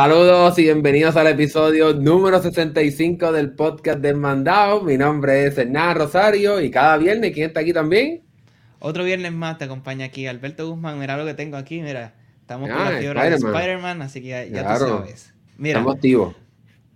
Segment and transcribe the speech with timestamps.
[0.00, 4.80] Saludos y bienvenidos al episodio número 65 del podcast del Mandado.
[4.82, 8.22] Mi nombre es Hernán Rosario y cada viernes, ¿quién está aquí también?
[8.78, 11.00] Otro viernes más te acompaña aquí Alberto Guzmán.
[11.00, 12.14] Mira lo que tengo aquí, mira.
[12.40, 15.34] Estamos con la fiebre de Spider-Man, así que ya, tú sabes.
[15.56, 16.36] Mira, Estamos activos.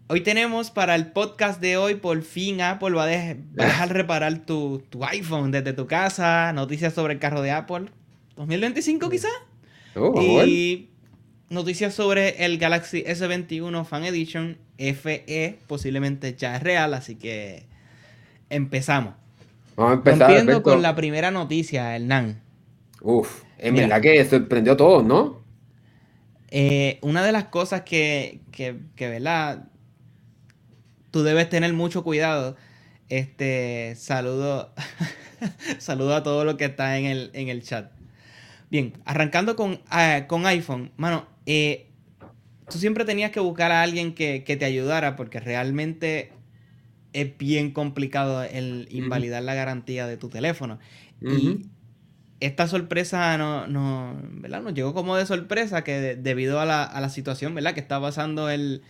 [0.06, 4.80] Hoy tenemos para el podcast de hoy, por fin Apple va a, dejar reparar tu,
[5.10, 6.52] iPhone desde tu casa.
[6.52, 7.86] Noticias sobre el carro de Apple.
[8.36, 9.32] 2025 quizás.
[9.96, 10.91] Oh, y
[11.52, 17.66] noticias sobre el Galaxy S21 Fan Edition FE, posiblemente ya es real, así que
[18.50, 19.14] empezamos.
[19.76, 20.30] Vamos a empezar.
[20.30, 22.42] Rompiendo con la primera noticia, Hernán.
[23.00, 25.42] Uf, en verdad que sorprendió a todos, ¿no?
[26.50, 29.68] Eh, una de las cosas que, que, que, ¿verdad?
[31.10, 32.56] Tú debes tener mucho cuidado.
[33.08, 34.72] Este, saludo,
[35.78, 37.90] saludo a todo lo que está en el, en el chat.
[38.70, 41.88] Bien, arrancando con, ah, con iPhone, mano, eh,
[42.70, 46.32] tú siempre tenías que buscar a alguien que, te ayudara porque realmente
[47.12, 50.78] es bien complicado el invalidar la garantía de tu teléfono.
[51.20, 51.66] Y
[52.40, 54.62] esta sorpresa no, no, ¿verdad?
[54.62, 57.74] nos llegó como de sorpresa que debido a la, situación ¿verdad?
[57.74, 58.82] que está pasando el,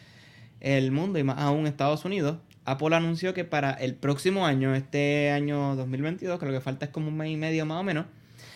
[0.61, 5.31] el mundo y más aún Estados Unidos, Apple anunció que para el próximo año, este
[5.31, 8.07] año 2022, que lo que falta es como un mes y medio más o menos,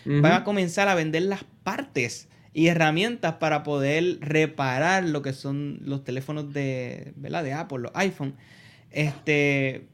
[0.04, 5.78] van a comenzar a vender las partes y herramientas para poder reparar lo que son
[5.82, 7.44] los teléfonos de, ¿verdad?
[7.44, 8.34] de Apple, los iPhone.
[8.90, 9.88] Este,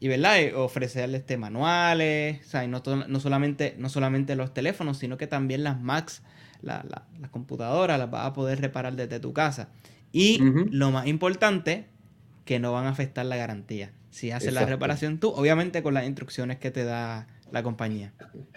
[0.00, 0.36] y ¿verdad?
[0.56, 5.62] ofrecerles este, manuales, o sea, no, no, solamente, no solamente los teléfonos, sino que también
[5.62, 6.22] las Macs,
[6.60, 6.82] las
[7.30, 9.68] computadoras, las vas a poder reparar desde tu casa.
[10.10, 10.40] Y
[10.72, 11.86] lo más importante,
[12.44, 13.92] que no van a afectar la garantía.
[14.10, 18.12] Si haces la reparación tú, obviamente con las instrucciones que te da la compañía.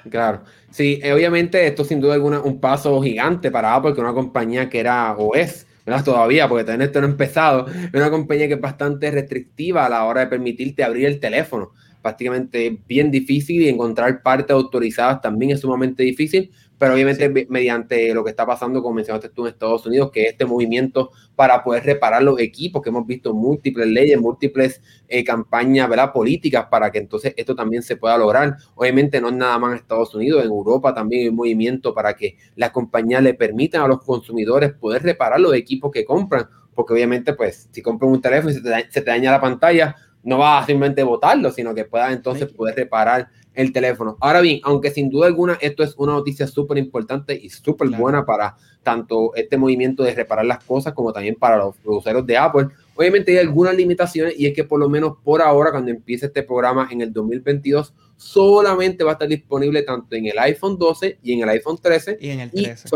[0.09, 4.13] Claro, sí, eh, obviamente esto sin duda alguna un paso gigante para Apple, que una
[4.13, 6.03] compañía que era o es, ¿verdad?
[6.03, 9.89] Todavía, porque también esto no ha empezado, es una compañía que es bastante restrictiva a
[9.89, 11.71] la hora de permitirte abrir el teléfono.
[12.01, 18.23] Prácticamente bien difícil y encontrar partes autorizadas también es sumamente difícil pero obviamente mediante lo
[18.23, 22.23] que está pasando, como mencionaste tú en Estados Unidos, que este movimiento para poder reparar
[22.23, 26.11] los equipos, que hemos visto múltiples leyes, múltiples eh, campañas ¿verdad?
[26.11, 28.57] políticas para que entonces esto también se pueda lograr.
[28.73, 32.15] Obviamente no es nada más en Estados Unidos, en Europa también hay un movimiento para
[32.15, 36.93] que las compañías le permitan a los consumidores poder reparar los equipos que compran, porque
[36.93, 40.39] obviamente pues si compran un teléfono y se te, se te daña la pantalla, no
[40.39, 44.17] vas a simplemente botarlo, sino que puedas entonces poder reparar el teléfono.
[44.19, 48.25] Ahora bien, aunque sin duda alguna esto es una noticia súper importante y súper buena
[48.25, 52.67] para tanto este movimiento de reparar las cosas como también para los, usuarios de Apple,
[52.95, 56.43] obviamente hay algunas limitaciones y es que por lo menos por ahora, cuando empiece este
[56.43, 61.33] programa en el 2022, solamente va a estar disponible tanto en el iPhone 12 y
[61.33, 62.17] en el iPhone 13.
[62.21, 62.89] Y en el 13.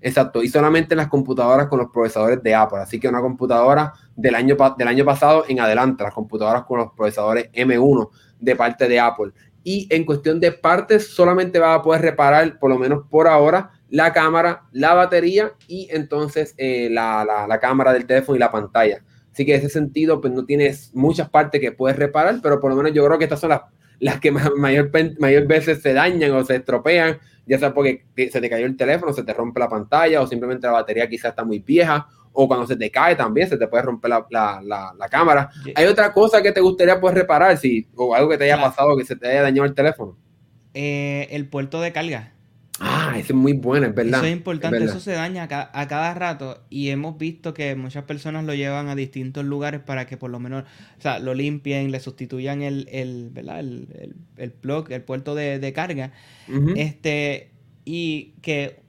[0.00, 2.80] exacto, y solamente en las computadoras con los procesadores de Apple.
[2.80, 6.92] Así que una computadora del año, del año pasado en adelante, las computadoras con los
[6.92, 8.10] procesadores M1
[8.40, 9.32] de parte de Apple
[9.64, 13.70] y en cuestión de partes solamente va a poder reparar, por lo menos por ahora,
[13.88, 19.04] la cámara, la batería y entonces eh, la, cámara del teléfono y la pantalla.
[19.30, 22.70] Así que en ese sentido, pues no tienes muchas partes que puedes reparar, pero por
[22.70, 23.62] lo menos yo creo que estas son las,
[23.98, 28.50] las que mayor, mayor veces se dañan o se estropean, ya sea porque se te
[28.50, 31.58] cayó el teléfono, se te rompe la pantalla o simplemente la batería quizás está muy
[31.58, 35.50] vieja o cuando se te cae también se te puede romper la, cámara.
[35.74, 38.96] ¿Hay otra cosa que te gustaría pues reparar si, o algo que te haya pasado
[38.96, 40.16] que se te haya dañado el teléfono?
[40.74, 42.32] Eh, el puerto de carga.
[42.80, 44.20] Ah, eso es muy bueno, es verdad.
[44.20, 48.44] Eso es importante, eso se daña a, cada rato y hemos visto que muchas personas
[48.44, 50.64] lo llevan a distintos lugares para que por lo menos,
[50.98, 53.60] o sea, lo limpien, le sustituyan el, el ¿verdad?
[53.60, 56.12] El, el, plug, el puerto de, carga.
[56.74, 57.52] Este,
[57.84, 58.81] y que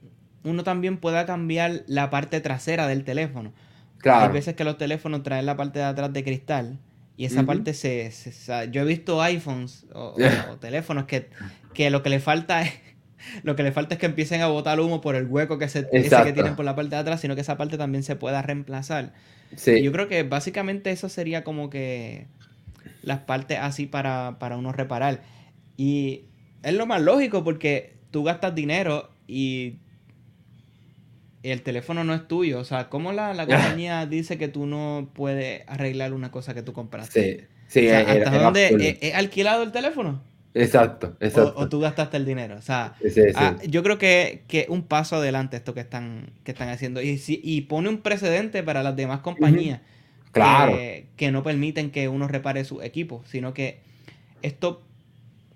[0.44, 3.52] uno también pueda cambiar la parte trasera del teléfono.
[3.98, 4.26] Claro.
[4.26, 6.78] Hay veces que los teléfonos traen la parte de atrás de cristal
[7.16, 8.12] y esa parte se,
[8.70, 10.14] Yo he visto iPhones o,
[10.60, 11.28] teléfonos que,
[11.72, 12.72] que, lo que le falta es...
[13.42, 15.88] Lo que le falta es que empiecen a botar humo por el hueco que, se,
[15.92, 18.42] ese que tienen por la parte de atrás, sino que esa parte también se pueda
[18.42, 19.14] reemplazar.
[19.56, 19.82] Sí.
[19.82, 22.26] yo creo que básicamente eso sería como que
[23.02, 25.22] las partes así para, para uno reparar.
[25.78, 26.24] Y
[26.62, 29.76] es lo más lógico porque tú gastas dinero y
[31.52, 32.58] el teléfono no es tuyo.
[32.58, 36.72] O sea, ¿cómo la, compañía dice que tú no puedes arreglar una cosa que tú
[36.72, 37.48] compraste?
[37.68, 37.88] Sí, sí.
[37.88, 40.22] ¿Hasta dónde ¿Es, alquilado el teléfono?
[40.54, 41.54] Exacto, exacto.
[41.56, 42.56] O, tú gastaste el dinero.
[42.56, 42.94] O sea,
[43.34, 47.02] ah, yo creo que, que un paso adelante esto que están, que están haciendo.
[47.02, 49.80] Y, y pone un precedente para las demás compañías.
[50.30, 50.76] Claro.
[51.16, 53.80] Que, no permiten que uno repare su equipo, sino que
[54.42, 54.82] esto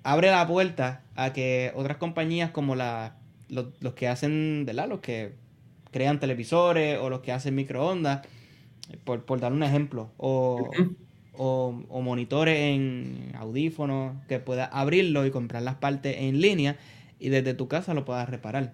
[0.03, 3.17] abre la puerta a que otras compañías como la,
[3.49, 4.89] los, los que hacen, ¿verdad?
[4.89, 5.35] Los que
[5.91, 8.27] crean televisores o los que hacen microondas,
[9.05, 10.71] por, dar un ejemplo, o,
[11.37, 16.77] o, monitores en audífonos, que puedas abrirlo y comprar las partes en línea
[17.19, 18.73] y desde tu casa lo puedas reparar.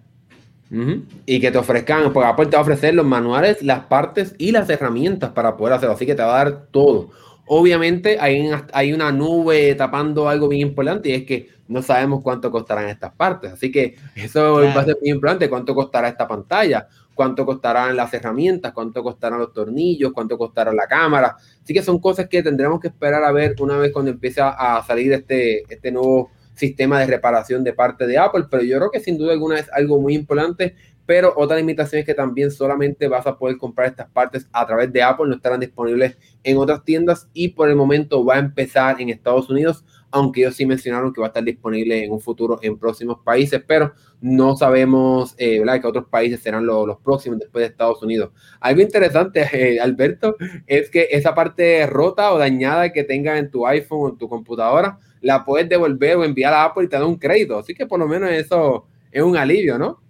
[1.25, 4.51] Y que te ofrezcan, porque Apple te va a ofrecer los manuales, las partes y
[4.51, 5.93] las herramientas para poder hacerlo.
[5.93, 7.11] Así que te va a dar todo.
[7.47, 12.51] Obviamente hay, hay una nube tapando algo bien importante y es que no sabemos cuánto
[12.51, 13.53] costarán estas partes.
[13.53, 18.13] Así que eso va a ser muy importante, cuánto costará esta pantalla, cuánto costarán las
[18.13, 21.35] herramientas, cuánto costarán los tornillos, cuánto costará la cámara.
[21.63, 24.83] Así que son cosas que tendremos que esperar a ver una vez cuando empiece a
[24.85, 28.99] salir este, este nuevo sistema de reparación de parte de Apple, pero yo creo que
[28.99, 30.75] sin duda alguna es algo muy importante.
[31.05, 34.91] Pero otra limitación es que también solamente vas a poder comprar estas partes a través
[34.91, 38.99] de Apple, no estarán disponibles en otras tiendas y por el momento va a empezar
[38.99, 39.85] en Estados Unidos,
[40.15, 43.61] aunque ellos sí mencionaron que va a estar disponible en un futuro en próximos países,
[43.67, 43.91] pero
[44.21, 45.81] no sabemos eh, ¿verdad?
[45.81, 48.31] que otros países serán los, próximos después de Estados Unidos.
[48.61, 53.67] Algo interesante, eh, Alberto, es que esa parte rota o dañada que tengas en tu
[53.67, 57.05] iPhone o en tu computadora, la puedes devolver o enviar a Apple y te da
[57.05, 57.59] un crédito.
[57.59, 60.01] Así que por lo menos eso es un alivio, ¿no?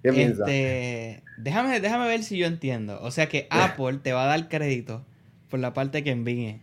[0.00, 3.00] ¿Qué este, déjame, déjame ver si yo entiendo.
[3.02, 5.04] O sea que Apple te va a dar crédito
[5.50, 6.60] por la parte que envíe.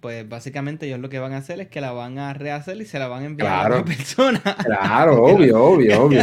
[0.00, 2.84] Pues básicamente ellos lo que van a hacer es que la van a rehacer y
[2.84, 4.40] se la van a enviar a otra persona.
[4.64, 6.22] Claro, obvio, obvio, obvio.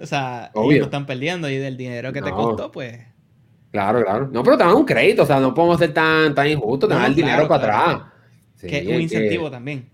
[0.00, 2.98] o sea, ellos no están perdiendo y del dinero que te costó, pues.
[3.70, 4.28] Claro, claro.
[4.32, 6.94] No, pero te dan un crédito, o sea, no podemos ser tan, tan injustos, te
[6.94, 8.02] dan el dinero para atrás
[8.66, 9.88] que es un incentivo también.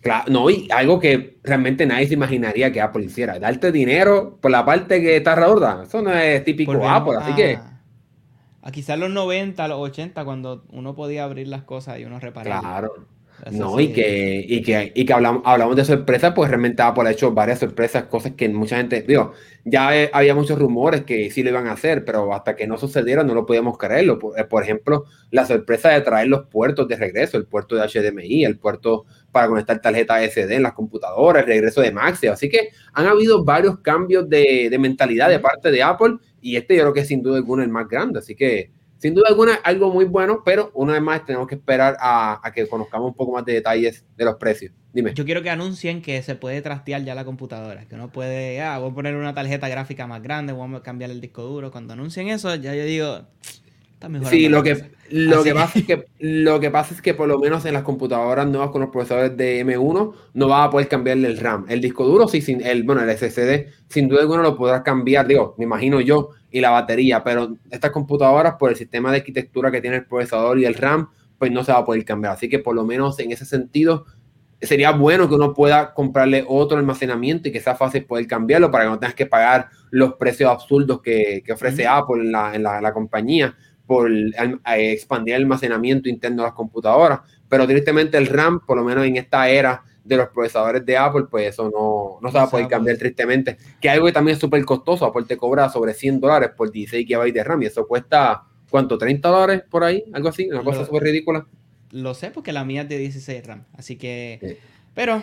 [0.00, 4.50] Claro, no, y algo que realmente nadie se imaginaría que Apple hiciera, darte dinero por
[4.50, 5.82] la parte que está redonda.
[5.84, 7.58] Eso no es típico Apple, así que.
[8.62, 12.60] A quizás los 90, los 80, cuando uno podía abrir las cosas y uno reparaba.
[12.60, 13.06] Claro.
[13.52, 17.12] no, y que, y que, y que hablamos, hablamos de sorpresas, pues realmente Apple ha
[17.12, 19.32] hecho varias sorpresas, cosas que mucha gente, digo,
[19.64, 23.24] ya había muchos rumores que sí lo iban a hacer, pero hasta que no sucediera
[23.24, 24.18] no lo podíamos creerlo.
[24.18, 27.82] Por, eh, por, ejemplo, la sorpresa de traer los puertos de regreso, el puerto de
[27.82, 32.26] HDMI, el puerto para conectar tarjeta SD en las computadoras, el regreso de Maxi.
[32.26, 36.76] Así que han habido varios cambios de, de mentalidad de parte de Apple y este
[36.76, 38.18] yo creo que es sin duda alguna el más grande.
[38.18, 38.70] Así que
[39.00, 42.68] sin duda alguna, algo muy bueno, pero una vez más tenemos que esperar a, que
[42.68, 44.72] conozcamos un poco más de detalles de los precios.
[44.92, 45.14] Dime.
[45.14, 48.78] Yo quiero que anuncien que se puede trastear ya la computadora, que uno puede, ah,
[48.78, 51.70] voy a poner una tarjeta gráfica más grande, voy a cambiar el disco duro.
[51.70, 53.26] Cuando anuncien eso, ya yo digo,
[54.30, 57.38] Sí, lo que, lo que, pasa es que, lo que pasa es que por lo
[57.38, 61.28] menos en las computadoras nuevas con los procesadores de M1 no vas a poder cambiarle
[61.28, 61.66] el RAM.
[61.68, 65.26] El disco duro, sí, sin el, bueno, el SSD, sin duda alguna lo podrás cambiar,
[65.26, 69.70] digo, me imagino yo, y la batería, pero estas computadoras, por el sistema de arquitectura
[69.70, 72.34] que tiene el procesador y el RAM, pues no se va a poder cambiar.
[72.34, 74.06] Así que por lo menos en ese sentido,
[74.62, 78.84] sería bueno que uno pueda comprarle otro almacenamiento y que sea fácil poder cambiarlo para
[78.84, 82.92] que no tengas que pagar los precios absurdos que, ofrece Apple en la, en la
[82.92, 83.54] compañía
[83.90, 84.08] por
[84.76, 89.16] expandir el almacenamiento interno de las computadoras, pero tristemente el RAM, por lo menos en
[89.16, 92.68] esta era de los procesadores de Apple, pues eso no, no se va a poder
[92.68, 93.56] cambiar tristemente.
[93.80, 97.04] Que algo que también es súper costoso, Apple te cobra sobre 100 dólares por 16
[97.04, 98.96] GB de RAM y eso cuesta, ¿cuánto?
[98.96, 100.04] ¿30 dólares por ahí?
[100.12, 101.44] Algo así, una cosa súper ridícula.
[101.90, 104.60] Lo sé porque la mía es de 16 RAM, así que...
[104.94, 105.20] Pero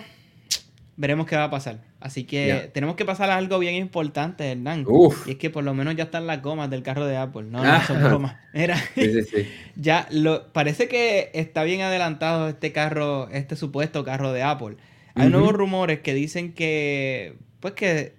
[0.98, 1.80] veremos qué va a pasar.
[2.00, 4.86] Así que tenemos que pasar a algo bien importante, Hernán.
[5.26, 7.44] Y es que por lo menos ya están las gomas del carro de Apple.
[7.44, 8.36] No, no son bromas.
[8.54, 8.78] Mira,
[9.76, 14.76] ya lo, parece que está bien adelantado este carro, este supuesto carro de Apple.
[15.14, 18.14] Hay nuevos rumores que dicen que, pues que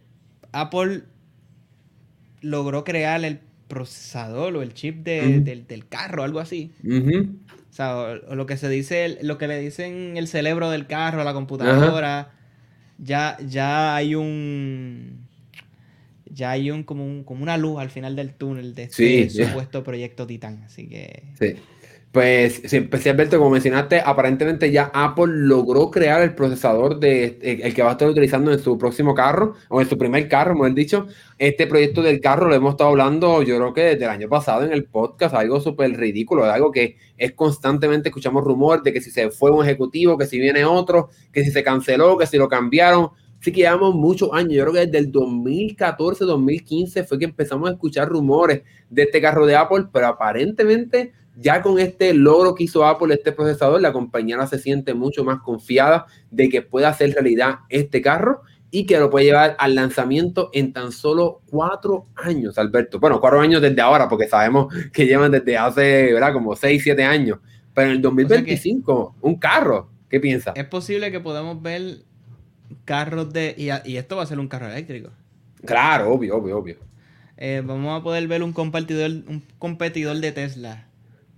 [0.51, 1.03] Apple
[2.41, 6.73] logró crear el procesador o el chip del, carro, algo así.
[6.85, 11.35] O sea, lo que se dice, lo que le dicen el cerebro del carro, la
[11.35, 12.33] computadora
[12.99, 15.27] ya, ya hay un
[16.31, 19.83] ya hay un como, un como una luz al final del túnel de este supuesto
[19.83, 20.63] proyecto Titan.
[20.65, 21.25] Así que.
[21.39, 21.55] Sí.
[22.11, 27.75] Pues, sí, pues Alberto, como mencionaste, aparentemente ya Apple logró crear el procesador de el,
[27.75, 30.69] que va a estar utilizando en su próximo carro, o en su primer carro, como
[30.71, 31.07] dicho.
[31.37, 34.65] Este proyecto del carro lo hemos estado hablando, yo creo que desde el año pasado
[34.65, 39.11] en el podcast, algo súper ridículo, algo que es constantemente escuchamos rumor de que si
[39.11, 42.49] se fue un ejecutivo, que si viene otro, que si se canceló, que si lo
[42.49, 43.11] cambiaron.
[43.41, 47.69] Sí que llevamos muchos años, yo creo que desde el 2014, 2015 fue que empezamos
[47.69, 52.65] a escuchar rumores de este carro de Apple, pero aparentemente ya con este logro que
[52.65, 57.13] hizo Apple, este procesador, la compañía se siente mucho más confiada de que pueda hacer
[57.13, 62.59] realidad este carro y que lo puede llevar al lanzamiento en tan solo cuatro años,
[62.59, 62.99] Alberto.
[62.99, 66.33] Bueno, cuatro años desde ahora, porque sabemos que llevan desde hace, ¿verdad?
[66.33, 67.39] Como seis, siete años.
[67.73, 69.91] Pero en el 2025, un carro.
[70.11, 70.57] ¿Qué piensas?
[70.57, 71.99] Es posible que podamos ver
[72.85, 73.55] carros de...
[73.57, 75.11] Y, y, esto va a ser un carro eléctrico.
[75.65, 76.77] Claro, obvio, obvio, obvio.
[77.37, 80.88] eh, vamos a poder ver un competidor, un competidor de Tesla.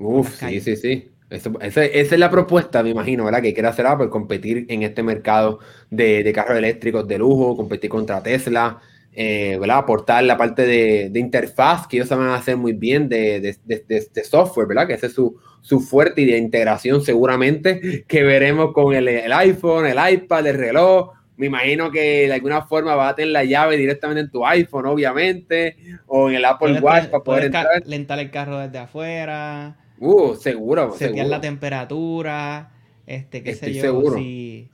[0.00, 1.10] Uf, sí, sí, sí.
[1.28, 3.42] esa, es la propuesta, me imagino, ¿verdad?
[3.42, 7.90] Que quiere hacer Apple, competir en este mercado de, de carros eléctricos de lujo, competir
[7.90, 8.80] contra Tesla,
[9.12, 9.78] eh, ¿verdad?
[9.78, 14.86] Aportar la parte de, interfaz que ellos saben hacer muy bien de, de, software, ¿verdad?
[14.86, 19.32] Que ese es su, su, fuerte y de integración seguramente que veremos con el, el,
[19.32, 21.10] iPhone, el iPad, el reloj.
[21.36, 24.86] Me imagino que de alguna forma va a tener la llave directamente en tu iPhone,
[24.86, 25.76] obviamente,
[26.06, 27.66] o en el Apple Watch para poder entrar.
[27.86, 29.76] Lentar el carro desde afuera.
[30.00, 30.92] Uh, seguro.
[30.96, 32.72] Setear la temperatura,
[33.06, 34.16] este, qué sé yo, seguro.
[34.16, 34.70] si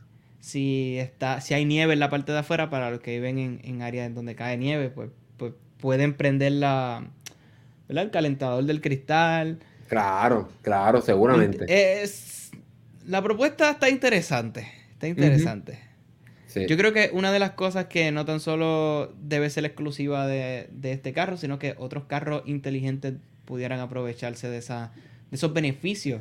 [0.47, 3.61] si está, si hay nieve en la parte de afuera, para los que viven en,
[3.65, 7.05] en áreas donde cae nieve, pues, pues pueden prender la,
[7.89, 9.59] el calentador del cristal.
[9.89, 11.67] Claro, claro, seguramente.
[11.69, 12.53] Es,
[13.05, 15.81] la propuesta está interesante, está interesante.
[16.55, 20.69] Yo creo que una de las cosas que no tan solo debe ser exclusiva de,
[20.71, 23.15] de, este carro, sino que otros carros inteligentes
[23.45, 24.93] pudieran aprovecharse de, esa,
[25.31, 26.21] de esos beneficios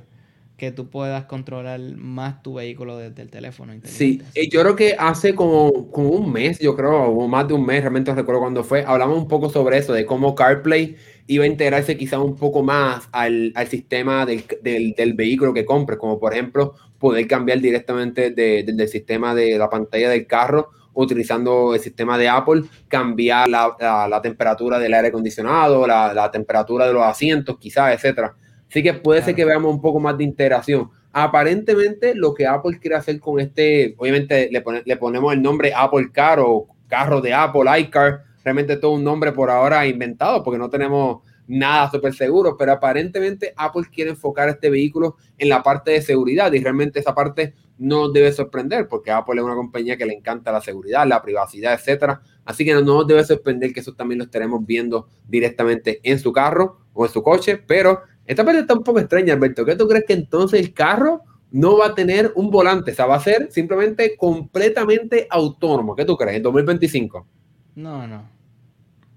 [0.58, 3.74] que tú puedas controlar más tu vehículo desde el teléfono.
[3.84, 4.22] Sí,
[4.52, 7.82] yo creo que hace como, como, un mes, yo creo, o más de un mes,
[7.82, 10.96] realmente recuerdo cuando fue, hablamos un poco sobre eso, de cómo CarPlay
[11.28, 15.66] iba a integrarse quizá un poco más al, al sistema del, del, del, vehículo que
[15.66, 20.70] compres, como por ejemplo poder cambiar directamente del de, sistema de la pantalla del carro
[20.94, 23.76] utilizando el sistema de Apple, cambiar la,
[24.10, 28.34] la, temperatura del aire acondicionado, la, la temperatura de los asientos, quizás, etcétera
[28.76, 30.90] Así que puede ser que veamos un poco más de integración.
[31.14, 36.10] Aparentemente, lo que Apple quiere hacer con este, obviamente le, le ponemos el nombre Apple
[36.12, 40.70] Car o carro de Apple, iCar, realmente todo un nombre por ahora inventado porque no
[40.70, 46.02] tenemos nada súper seguro, pero aparentemente Apple quiere enfocar este vehículo en la parte de
[46.02, 50.14] seguridad y realmente esa parte no debe sorprender porque Apple es una compañía que le
[50.14, 52.22] encanta la seguridad, la privacidad, etcétera.
[52.44, 56.34] Así que no nos debe sorprender que eso también lo estaremos viendo directamente en su
[56.34, 59.66] carro o en su coche, pero esta parte está un poco extraña, Alberto.
[59.66, 62.92] ¿Qué tú crees que entonces el carro no va a tener un volante?
[62.92, 65.96] O sea, va a ser simplemente completamente autónomo.
[65.96, 67.28] ¿Qué tú crees en 2025?
[67.76, 68.30] No, no.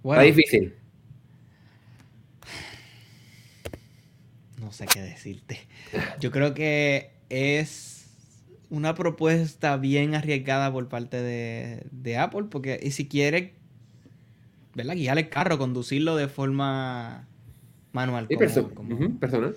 [0.04, 0.74] está difícil.
[4.60, 5.60] No sé qué decirte.
[6.20, 7.98] Yo creo que es
[8.70, 13.54] una propuesta bien arriesgada por parte de, Apple, porque y si quiere,
[14.74, 14.94] ¿verdad?
[14.94, 17.27] Guiar el carro, conducirlo de forma
[17.98, 18.26] manual.
[18.28, 19.54] Sí, personal.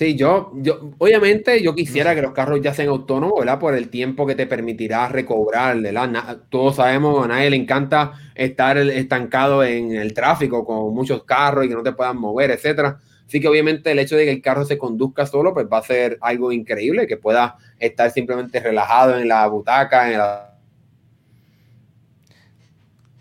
[0.00, 3.58] Sí, yo, yo, obviamente yo quisiera que los carros ya sean autónomos, ¿verdad?
[3.58, 6.38] Por el tiempo que te permitirá recobrar, ¿verdad?
[6.48, 11.68] todos sabemos, a nadie le encanta estar estancado en el tráfico con muchos carros y
[11.68, 12.98] que no te puedan mover, etcétera.
[13.26, 15.82] Así que obviamente el hecho de que el carro se conduzca solo, pues va a
[15.82, 20.56] ser algo increíble, que pueda estar simplemente relajado en la butaca, en la...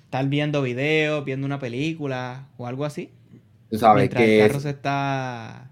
[0.05, 3.12] Estar viendo videos, viendo una película o algo así.
[3.72, 5.72] Mientras que el carro se está.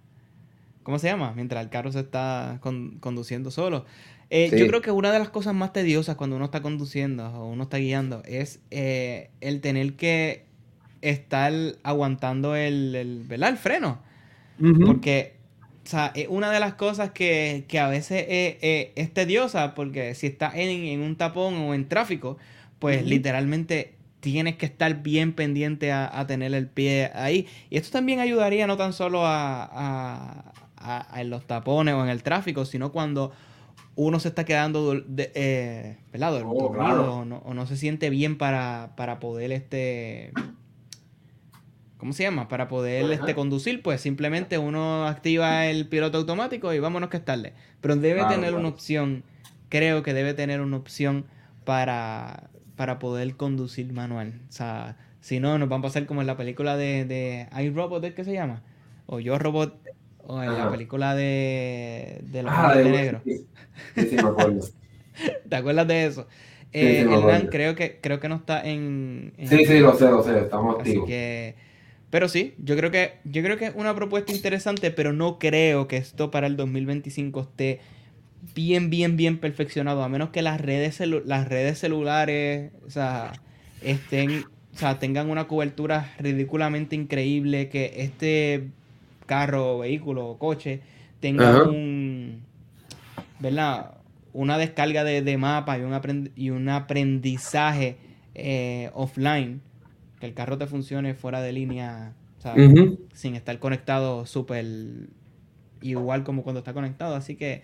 [0.84, 1.34] ¿Cómo se llama?
[1.36, 3.86] Mientras el carro se está conduciendo solo.
[4.30, 7.48] Eh, yo creo que una de las cosas más tediosas cuando uno está conduciendo o
[7.48, 10.46] uno está guiando es eh, el tener que
[11.02, 13.50] estar aguantando el, el, ¿verdad?
[13.50, 14.02] el freno.
[14.86, 15.36] Porque,
[15.86, 20.56] o sea, es una de las cosas que, a veces es, tediosa porque si estás
[20.56, 22.38] en, un tapón o en tráfico,
[22.80, 27.48] pues literalmente tienes que estar bien pendiente a, tener el pie ahí.
[27.70, 30.54] Y esto también ayudaría no tan solo a,
[31.16, 33.32] en los tapones o en el tráfico, sino cuando
[33.96, 35.98] uno se está quedando de, eh,
[36.46, 40.32] oh, o, no, se siente bien para, poder este...
[41.98, 42.48] ¿Cómo se llama?
[42.48, 47.26] Para poder este, conducir, pues simplemente uno activa el piloto automático y vámonos que es
[47.26, 47.54] tarde.
[47.82, 49.24] Pero debe tener una opción,
[49.70, 51.26] creo que debe tener una opción
[51.66, 54.40] para para poder conducir manual.
[54.48, 58.14] O sea, si no, nos van a pasar como en la película de, de iRobot,
[58.14, 58.64] ¿qué se llama?
[59.08, 59.78] O Yo Robot,
[60.20, 63.22] o en la película de, de los ah, de negros.
[63.26, 63.46] Sí,
[63.96, 64.18] sí.
[65.50, 66.28] ¿Te acuerdas de eso?
[66.74, 70.40] Eh, el creo que, creo que no está en, Sí, sí, lo sé, lo sé,
[70.40, 71.08] estamos activos.
[71.08, 71.56] Que,
[72.10, 75.88] pero sí, yo creo que yo creo que es una propuesta interesante, pero no creo
[75.88, 77.80] que esto para el 2025 esté
[78.56, 83.34] bien, bien, bien perfeccionado, a menos que las redes, las redes celulares, o sea,
[83.82, 88.68] estén, o sea, tengan una cobertura ridículamente increíble, que este
[89.26, 90.82] carro, vehículo o coche
[91.20, 92.42] tenga un,
[93.40, 93.98] ¿verdad?
[94.34, 97.98] Una descarga de, de mapa y un, y un aprendizaje
[98.36, 99.62] eh, offline,
[100.20, 102.56] que el carro te funcione fuera de línea, o sea,
[103.14, 104.66] sin estar conectado súper
[105.82, 107.62] igual como cuando está conectado, así que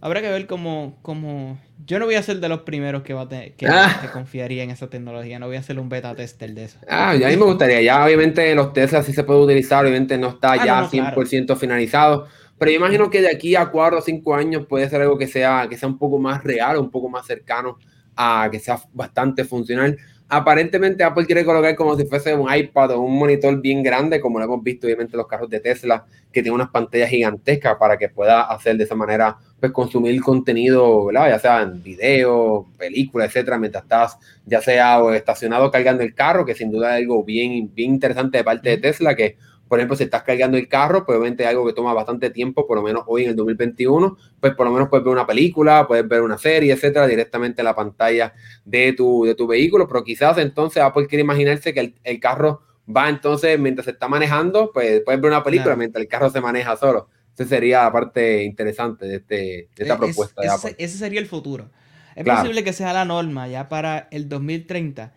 [0.00, 1.58] habrá que ver cómo, cómo...
[1.86, 4.10] Yo no voy a ser de los primeros que, va a que, ah.
[4.12, 5.38] confiaría en esa tecnología.
[5.38, 6.78] No voy a ser un beta tester de eso.
[6.88, 7.80] Ah, ya a mí me gustaría.
[7.82, 9.84] Ya obviamente los Tesla sí se puede utilizar.
[9.84, 12.26] Obviamente no está ah, ya 100% finalizado.
[12.58, 15.26] Pero yo imagino que de aquí a cuatro o cinco años puede ser algo que
[15.26, 17.78] sea, que sea un poco más real, un poco más cercano
[18.16, 19.98] a que sea bastante funcional.
[20.28, 24.40] Aparentemente Apple quiere colocar como si fuese un iPad o un monitor bien grande, como
[24.40, 27.96] lo hemos visto obviamente en los carros de Tesla, que tiene unas pantallas gigantescas para
[27.96, 33.56] que pueda hacer de esa manera, pues consumir contenido, ya sea en video, película, etcétera,
[33.56, 37.92] mientras estás ya sea estacionado cargando el carro, que sin duda es algo bien, bien
[37.92, 39.36] interesante de parte de Tesla, que
[39.68, 42.66] por ejemplo, si estás cargando el carro, pues obviamente es algo que toma bastante tiempo,
[42.66, 45.86] por lo menos hoy en el 2021, pues por lo menos puedes ver una película,
[45.88, 48.32] puedes ver una serie, etcétera, directamente en la pantalla
[48.64, 52.62] de tu, de tu vehículo, pero quizás entonces Apple quiere imaginarse que el, carro
[52.94, 56.40] va entonces, mientras se está manejando, pues puedes ver una película mientras el carro se
[56.40, 57.08] maneja solo.
[57.34, 60.74] Esa sería la parte interesante de, este, esta e-, propuesta de Apple.
[60.78, 61.70] Ese sería el futuro.
[62.14, 65.12] Es posible que sea la norma ya para el 2030.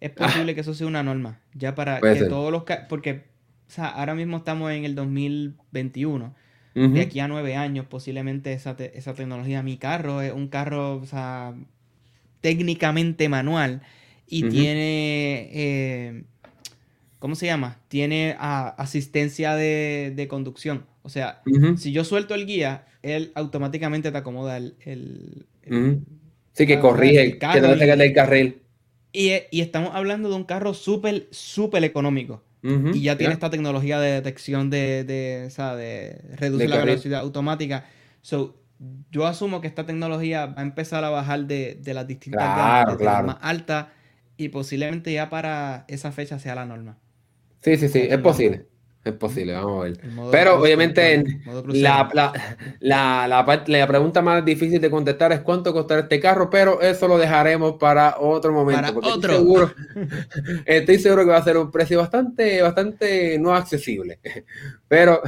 [0.00, 1.40] Es posible que eso sea una norma.
[1.54, 2.64] Ya para que todos los...
[2.88, 3.31] Porque
[3.72, 6.34] o sea, ahora mismo estamos en el 2021.
[6.74, 9.62] De aquí a nueve años, posiblemente esa, esa tecnología.
[9.62, 11.54] Mi carro es un carro, o sea,
[12.42, 13.80] técnicamente manual
[14.26, 16.22] y tiene, eh,
[17.18, 17.78] ¿cómo se llama?
[17.88, 20.84] Tiene asistencia de, conducción.
[21.02, 21.40] O sea,
[21.78, 25.46] si yo suelto el guía, él automáticamente te acomoda el...
[26.52, 28.58] sí, que corrige, que no te el carril.
[29.14, 33.98] Y, y, estamos hablando de un carro súper, súper económico y ya tiene esta tecnología
[33.98, 37.86] de detección de, de, o sea, de reducir la velocidad automática.
[38.20, 38.62] So,
[39.10, 42.42] yo asumo que esta tecnología va a empezar a bajar de, de las distintas
[42.96, 43.86] claro, más altas
[44.36, 46.98] y posiblemente ya para esa fecha sea la norma.
[47.60, 48.66] Sí, sí, sí, es posible.
[49.04, 50.00] Es posible, vamos a ver.
[50.30, 51.24] Pero obviamente
[51.66, 52.08] la,
[52.78, 57.18] la, la, pregunta más difícil de contestar es cuánto costará este carro, pero eso lo
[57.18, 59.00] dejaremos para otro momento.
[59.00, 59.32] Para otro.
[59.32, 59.72] Estoy seguro,
[60.66, 64.20] estoy seguro que va a ser un precio bastante, bastante no accesible.
[64.86, 65.20] Pero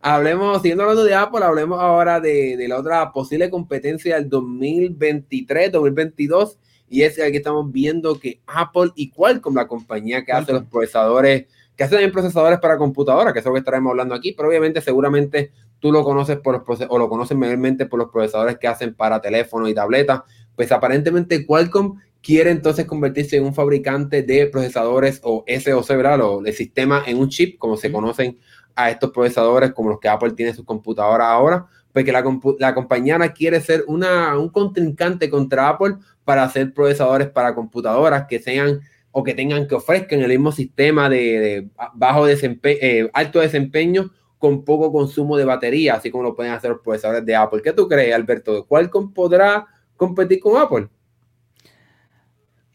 [0.00, 5.72] hablemos, siguiendo hablando de Apple, hablemos ahora de, de la otra posible competencia del 2023,
[5.72, 6.58] 2022.
[6.88, 10.62] Y es que aquí estamos viendo que Apple y Qualcomm, la compañía que hace los
[10.66, 14.48] procesadores que hacen también procesadores para computadoras, que es lo que estaremos hablando aquí, pero
[14.48, 18.66] obviamente seguramente tú lo conoces por los o lo conoces mayormente por los procesadores que
[18.66, 20.22] hacen para teléfonos y tabletas,
[20.54, 26.20] pues aparentemente Qualcomm quiere entonces convertirse en un fabricante de procesadores o SoC, ¿verdad?
[26.22, 28.38] O de sistema en un chip, como se conocen
[28.74, 32.24] a estos procesadores, como los que Apple tiene en sus computadoras ahora, porque la,
[32.58, 38.40] la compañía quiere ser una, un contrincante contra Apple para hacer procesadores para computadoras que
[38.40, 38.80] sean
[39.18, 44.62] o que tengan que ofrezcan el mismo sistema de, bajo desempeño, eh, alto desempeño con
[44.62, 47.62] poco consumo de batería, así como lo pueden hacer los procesadores de Apple.
[47.64, 48.66] ¿Qué tú crees, Alberto?
[48.66, 50.88] ¿Cuál podrá competir con Apple?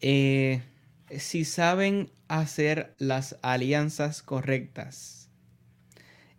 [0.00, 0.62] Eh,
[1.16, 5.30] si saben hacer las alianzas correctas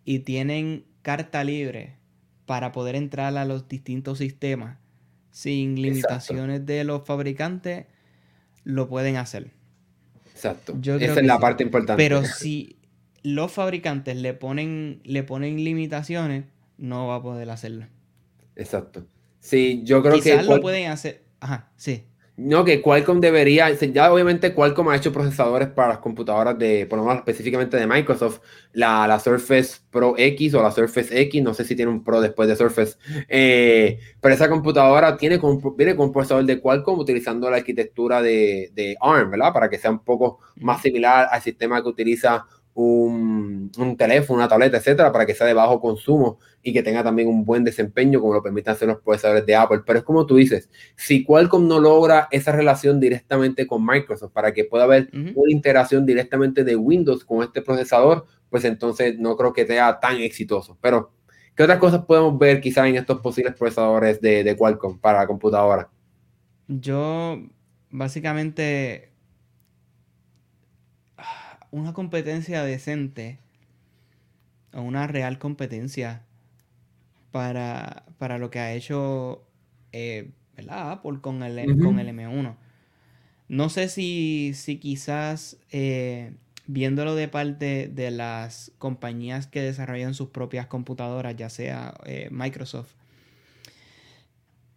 [0.04, 1.96] y tienen carta libre
[2.46, 4.80] para poder entrar a los distintos sistemas
[5.32, 7.86] sin limitaciones de los fabricantes,
[8.66, 9.63] lo pueden hacer.
[10.34, 10.78] Exacto.
[10.82, 12.02] Esa es la parte importante.
[12.02, 12.78] Pero si
[13.24, 16.46] los fabricantes le ponen, le ponen limitaciones,
[16.78, 17.88] no va a poder hacerlo.
[18.56, 19.06] Exacto.
[19.40, 20.22] Sí, yo creo que.
[20.22, 21.24] Quizás lo pueden hacer.
[21.40, 22.04] Ajá, sí.
[22.36, 26.98] No, que Qualcomm debería, ya obviamente Qualcomm ha hecho procesadores para las computadoras de, por
[26.98, 28.40] lo menos específicamente de Microsoft,
[28.72, 32.22] la, la Surface Pro X o la Surface X, no sé si tiene un Pro
[32.22, 32.98] después de Surface,
[33.30, 35.40] eh, pero esa computadora tiene
[35.78, 39.54] viene con un procesador de Qualcomm utilizando la arquitectura de, de ARM, ¿verdad?
[39.54, 44.78] Para que sea un poco más similar al sistema que utiliza un, teléfono, una tableta,
[44.78, 48.34] etcétera, para que sea de bajo consumo y que tenga también un buen desempeño, como
[48.34, 49.82] lo permiten hacer los procesadores de Apple.
[49.86, 54.54] Pero es como tú dices, si Qualcomm no logra esa relación directamente con Microsoft para
[54.54, 59.54] que pueda haber una integración directamente de Windows con este procesador, pues entonces no creo
[59.54, 60.78] que sea tan exitoso.
[60.82, 61.12] Pero,
[61.56, 65.28] ¿qué otras cosas podemos ver quizás en estos posibles procesadores de, de Qualcomm para la
[65.28, 65.90] computadora?
[66.68, 67.40] Yo,
[67.90, 69.13] básicamente,
[71.74, 73.40] una competencia decente
[74.74, 76.22] o una real competencia
[77.32, 79.44] para, para lo que ha hecho
[79.92, 80.30] eh,
[80.70, 82.56] Apple con el, con el M1.
[83.50, 86.34] No sé si, si quizás eh,
[86.68, 92.94] viéndolo de parte de las compañías que desarrollan sus propias computadoras, ya sea eh, Microsoft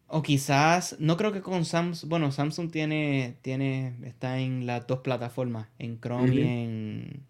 [0.09, 5.01] o quizás, no creo que con Samsung, bueno, Samsung tiene, tiene, está en las dos
[5.01, 7.23] plataformas, en Chrome y en...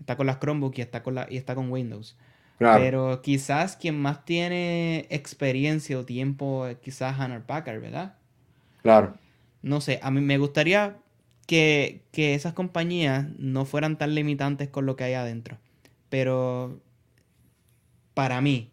[0.00, 2.16] Está con las Chromebook y está con, la, y está con Windows.
[2.58, 8.16] Pero quizás quien más tiene experiencia o tiempo es quizás Hannah Packard, ¿verdad?
[8.82, 9.14] Claro.
[9.62, 10.98] No sé, a mí me gustaría
[11.46, 15.58] que, que esas compañías no fueran tan limitantes con lo que hay adentro.
[16.10, 16.80] Pero
[18.14, 18.70] para mí,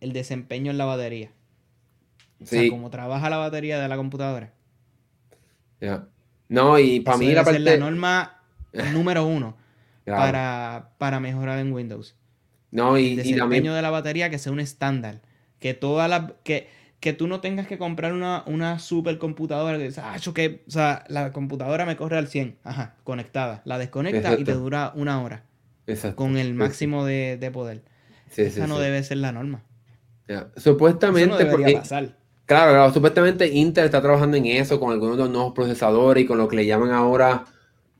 [0.00, 1.30] el desempeño en la batería.
[2.42, 4.52] O sea, cómo trabaja la batería de la computadora.
[6.48, 7.58] No, y para mí la parte...
[7.58, 8.42] la norma
[8.92, 9.56] número uno
[10.04, 12.16] para, para, mejorar en Windows.
[12.70, 15.20] No, y, el desempeño de la batería que sea un estándar.
[15.58, 16.34] Que toda la...
[16.44, 16.68] Que,
[17.00, 21.04] que tú no tengas que comprar una, una super computadora que ah, que, o sea,
[21.08, 23.60] la computadora me corre al 100, ajá, conectada.
[23.64, 25.42] La desconecta y te dura una hora.
[25.88, 26.14] Exacto.
[26.14, 27.82] Con el máximo de, de, poder.
[28.36, 29.64] Esa no debe ser la norma.
[30.56, 31.44] Supuestamente.
[31.46, 32.16] porque, pasar.
[32.52, 36.36] Claro, supuestamente Intel está trabajando en eso con algunos de los nuevos procesadores y con
[36.36, 37.46] lo que le llaman ahora.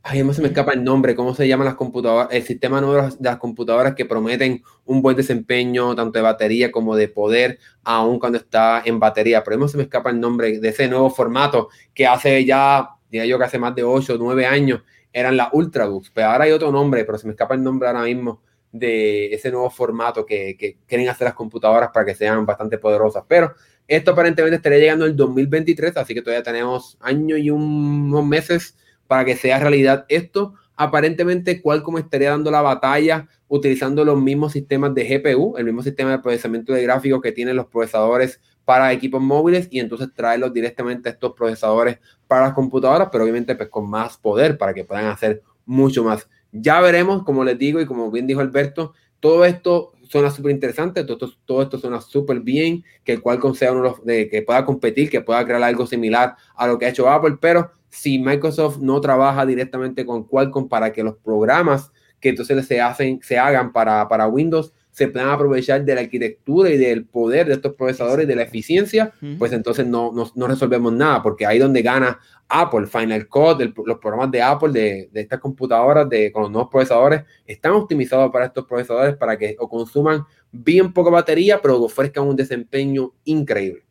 [0.02, 2.28] Ay, no se me escapa el nombre, ¿cómo se llaman las computadoras?
[2.30, 6.96] El sistema nuevo de las computadoras que prometen un buen desempeño, tanto de batería como
[6.96, 9.42] de poder, aun cuando está en batería.
[9.42, 13.24] Pero no se me escapa el nombre de ese nuevo formato que hace ya, diría
[13.24, 14.82] yo que hace más de 8 o 9 años,
[15.14, 16.10] eran las Ultrabooks.
[16.10, 19.50] Pero ahora hay otro nombre, pero se me escapa el nombre ahora mismo de ese
[19.50, 23.24] nuevo formato que, quieren hacer las computadoras para que sean bastante poderosas.
[23.28, 23.54] Pero
[23.96, 28.76] esto aparentemente estaría llegando el 2023, así que todavía tenemos años y unos meses
[29.06, 30.54] para que sea realidad esto.
[30.76, 36.12] Aparentemente Qualcomm estaría dando la batalla utilizando los mismos sistemas de GPU, el mismo sistema
[36.12, 41.10] de procesamiento de gráficos que tienen los procesadores para equipos móviles y entonces traerlos directamente
[41.10, 45.04] a estos procesadores para las computadoras, pero obviamente pues con más poder para que puedan
[45.06, 46.28] hacer mucho más.
[46.50, 51.04] Ya veremos, como les digo y como bien dijo Alberto, todo esto suena súper interesante,
[51.04, 54.62] todo esto, todo esto suena súper bien, que el Qualcomm sea uno de que pueda
[54.62, 58.76] competir, que pueda crear algo similar a lo que ha hecho Apple, pero si Microsoft
[58.78, 63.72] no trabaja directamente con Qualcomm para que los programas que entonces se hacen, se hagan
[63.72, 68.28] para, para Windows, se puedan aprovechar de la arquitectura y del poder de estos procesadores,
[68.28, 73.26] de la eficiencia, pues entonces no, no, resolvemos nada, porque ahí donde gana Apple, Final
[73.26, 77.72] Cut, los programas de Apple, de, de, estas computadoras de, con los nuevos procesadores, están
[77.72, 83.12] optimizados para estos procesadores para que o consuman bien poca batería, pero ofrezcan un desempeño
[83.24, 83.84] increíble.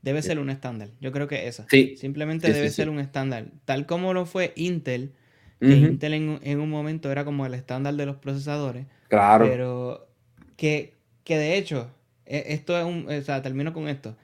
[0.00, 1.66] Debe ser un estándar, yo creo que eso.
[1.68, 1.96] Sí.
[1.98, 5.12] Simplemente debe ser un estándar, tal como lo fue Intel,
[5.60, 8.86] que Intel en, en, un momento era como el estándar de los procesadores.
[9.08, 9.46] Claro.
[9.46, 10.13] Pero
[10.56, 10.94] que,
[11.26, 11.90] de hecho,
[12.26, 14.16] e, esto es un, o sea, termino con esto.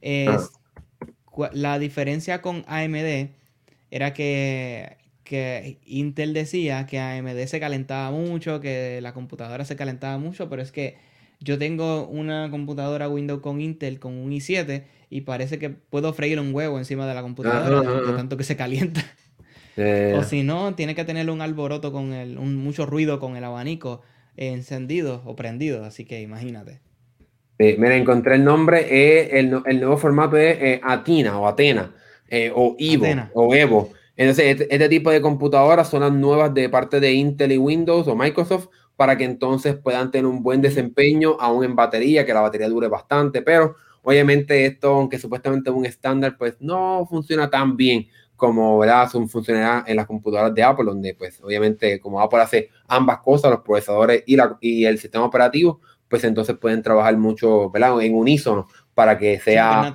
[0.00, 0.50] Es,
[1.52, 3.28] la diferencia con AMD
[3.90, 10.18] era que, que Intel decía que AMD se calentaba mucho, que la computadora se calentaba
[10.18, 10.96] mucho, pero es que
[11.40, 16.40] yo tengo una computadora Windows con Intel con un i7 y parece que puedo freír
[16.40, 19.04] un huevo encima de la computadora, tanto que se calienta.
[19.76, 20.16] Eh.
[20.18, 23.44] O si no, tiene que tener un alboroto con el, un, mucho ruido con el
[23.44, 24.02] abanico
[24.38, 26.80] encendidos o prendidos, así que imagínate.
[27.58, 31.92] mira, encontré el nombre, eh, el, el, nuevo formato es eh, Atina o Atena
[32.28, 33.90] eh, o Evo o Evo.
[34.16, 38.08] Entonces, este, este, tipo de computadoras son las nuevas de parte de Intel y Windows
[38.08, 42.40] o Microsoft para que entonces puedan tener un buen desempeño aún en batería, que la
[42.40, 47.76] batería dure bastante, pero obviamente esto, aunque supuestamente es un estándar, pues no funciona tan
[47.76, 49.08] bien como ¿verdad?
[49.10, 53.60] funcionará en las computadoras de Apple, donde pues obviamente como Apple hace ambas cosas, los
[53.60, 58.00] procesadores y, la, y el sistema operativo, pues entonces pueden trabajar mucho ¿verdad?
[58.00, 59.92] en unísono para que sea...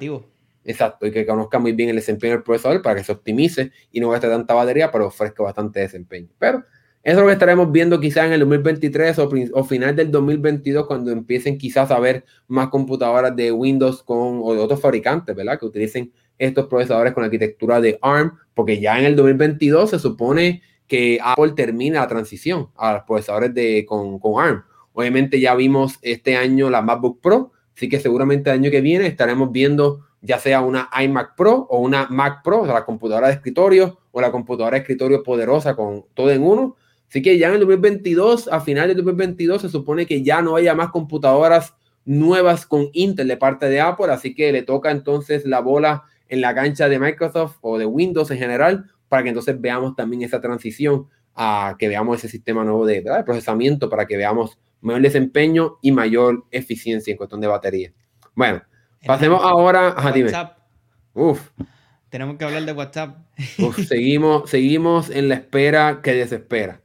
[0.65, 3.99] Exacto, y que conozca muy bien el desempeño del procesador para que se optimice y
[3.99, 6.29] no gaste tanta batería, pero ofrezca bastante desempeño.
[6.39, 6.63] Pero
[7.03, 10.87] eso es lo que estaremos viendo quizás en el 2023 o, o, final del 2022
[10.87, 15.59] cuando empiecen quizás a ver más computadoras de Windows con, o de otros fabricantes, ¿verdad?
[15.59, 20.61] Que utilicen estos procesadores con arquitectura de ARM, porque ya en el 2022 se supone
[20.87, 24.63] que Apple termina la transición a los procesadores de, con, con ARM.
[24.93, 29.07] Obviamente ya vimos este año la MacBook Pro, así que seguramente el año que viene
[29.07, 33.27] estaremos viendo ya sea una iMac Pro o una Mac Pro, o sea, la computadora
[33.27, 36.77] de escritorio o la computadora de escritorio poderosa con todo en uno.
[37.09, 40.55] Así que ya en el 2022, a final del 2022, se supone que ya no
[40.55, 45.45] haya más computadoras nuevas con Intel de parte de Apple, así que le toca entonces
[45.45, 49.61] la bola en la cancha de Microsoft o de Windows en general, para que entonces
[49.61, 54.57] veamos también esa transición a que veamos ese sistema nuevo de, procesamiento para que veamos
[54.81, 57.93] mayor desempeño y mayor eficiencia en cuestión de batería.
[58.33, 58.63] Bueno,
[59.05, 60.57] pasemos ahora a WhatsApp.
[61.13, 61.51] Uf.
[62.09, 63.17] Tenemos que hablar de WhatsApp.
[63.87, 66.81] seguimos, seguimos en la espera que desespera.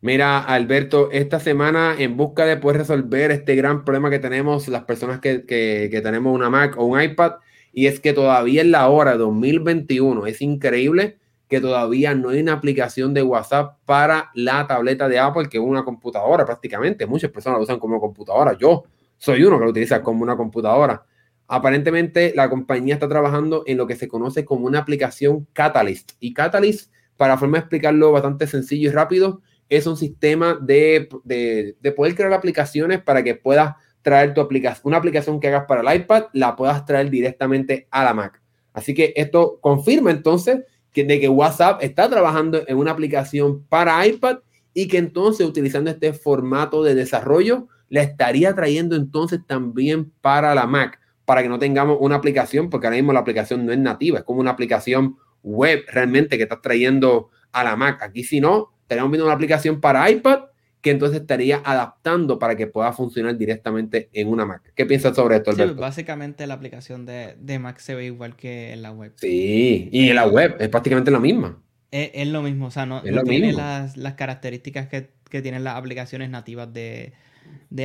[0.00, 4.84] Mira, Alberto, esta semana en busca de poder resolver este gran problema que tenemos las
[4.84, 7.32] personas que, que, que tenemos una Mac o un iPad,
[7.72, 12.54] y es que todavía en la hora 2021 es increíble que todavía no hay una
[12.54, 17.06] aplicación de WhatsApp para la tableta de Apple, que es una computadora prácticamente.
[17.06, 18.56] Muchas personas lo usan como computadora.
[18.56, 18.84] Yo
[19.18, 21.04] soy uno que lo utiliza como una computadora.
[21.46, 26.12] Aparentemente la compañía está trabajando en lo que se conoce como una aplicación Catalyst.
[26.20, 31.92] Y Catalyst, para forma de explicarlo bastante sencillo y rápido, es un sistema de, de,
[31.92, 36.00] poder crear aplicaciones para que puedas traer tu aplicación, una aplicación que hagas para el
[36.00, 38.40] iPad, la puedas traer directamente a la Mac.
[38.72, 40.60] Así que esto confirma entonces
[40.92, 44.38] que, de que WhatsApp está trabajando en una aplicación para iPad
[44.74, 50.66] y que entonces utilizando este formato de desarrollo la estaría trayendo entonces también para la
[50.66, 54.20] Mac, para que no tengamos una aplicación, porque ahora mismo la aplicación no es nativa,
[54.20, 58.02] es como una aplicación web realmente que está trayendo a la Mac.
[58.02, 60.44] Aquí si no, estaríamos viendo una aplicación para iPad
[60.82, 64.72] que entonces estaría adaptando para que pueda funcionar directamente en una Mac.
[64.74, 65.74] ¿Qué piensas sobre esto, Alberto?
[65.74, 69.12] Sí, básicamente la aplicación de, Mac se ve igual que en la web.
[69.16, 71.56] Sí, y en la web es prácticamente la misma.
[71.92, 77.12] Es, lo mismo, o sea, no, tiene las, características que, tienen las aplicaciones nativas de,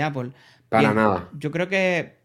[0.01, 0.31] Apple.
[0.69, 1.29] Para nada.
[1.37, 2.15] Yo creo que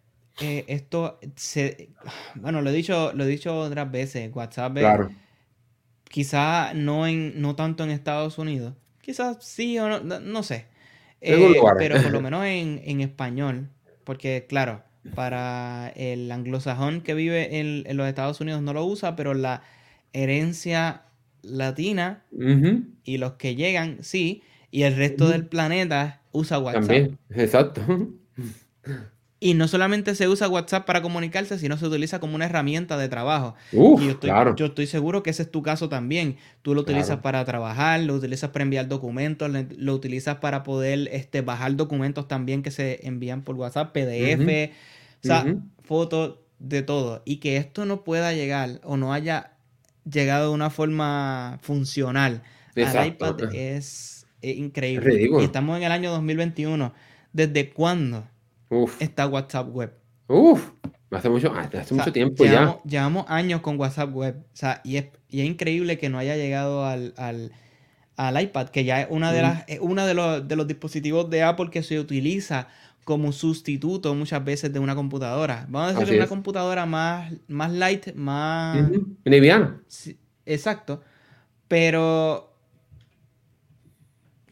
[0.41, 1.91] eh, esto se...
[2.35, 5.11] Bueno, lo he dicho, lo he dicho otras veces, WhatsApp claro.
[6.05, 10.67] quizá no, en, no tanto en Estados Unidos, Quizás sí o no, no, sé.
[11.21, 13.69] Eh, pero por lo menos en, español,
[14.05, 14.83] porque claro,
[15.15, 19.63] para el anglosajón que vive en, los Estados Unidos no lo usa, pero la
[20.15, 21.03] herencia
[21.43, 22.25] latina
[23.05, 26.87] y los que llegan sí, y el resto del planeta usa WhatsApp.
[26.87, 27.83] También, exacto.
[29.45, 33.09] Y no solamente se usa WhatsApp para comunicarse, sino se utiliza como una herramienta de
[33.09, 33.57] trabajo.
[33.73, 36.37] y yo estoy, yo estoy, seguro que ese es tu caso también.
[36.63, 41.41] Tú lo utilizas para trabajar, lo utilizas para enviar documentos, lo utilizas para poder este,
[41.41, 44.71] bajar documentos también que se envían por WhatsApp, PDF,
[45.25, 47.23] o sea, fotos, de todo.
[47.25, 49.55] Y que esto no pueda llegar o no haya
[50.09, 52.45] llegado de una forma funcional
[52.77, 55.29] al iPad es, increíble.
[55.41, 56.95] y estamos en el año 2021.
[57.33, 58.29] ¿Desde cuándo?
[59.01, 59.95] Está WhatsApp Web.
[60.29, 60.71] Uf,
[61.11, 62.79] hace mucho, ah, mucho tiempo ya.
[62.85, 64.37] Llevamos años con WhatsApp Web.
[64.53, 67.53] O sea, y es, increíble que no haya llegado al,
[68.19, 71.71] iPad, que ya es una de las, uno de los, de los dispositivos de Apple
[71.71, 72.69] que se utiliza
[73.05, 75.67] como sustituto muchas veces de una computadora.
[75.69, 78.89] Vamos a decir una computadora más, más light, más...
[79.25, 79.83] Liviana.
[80.47, 81.03] exacto.
[81.69, 82.55] Pero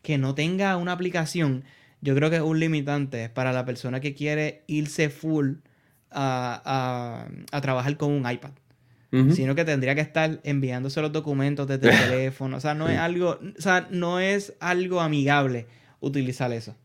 [0.03, 1.65] que no tenga una aplicación
[2.01, 5.55] yo creo que es un limitante para la persona que quiere irse full
[6.11, 7.27] a,
[7.63, 8.51] trabajar con un iPad.
[9.33, 12.59] Sino que tendría que estar enviándose los documentos desde el teléfono.
[12.59, 15.67] O sea, no es algo, o sea, no es algo amigable
[15.99, 16.77] utilizar eso.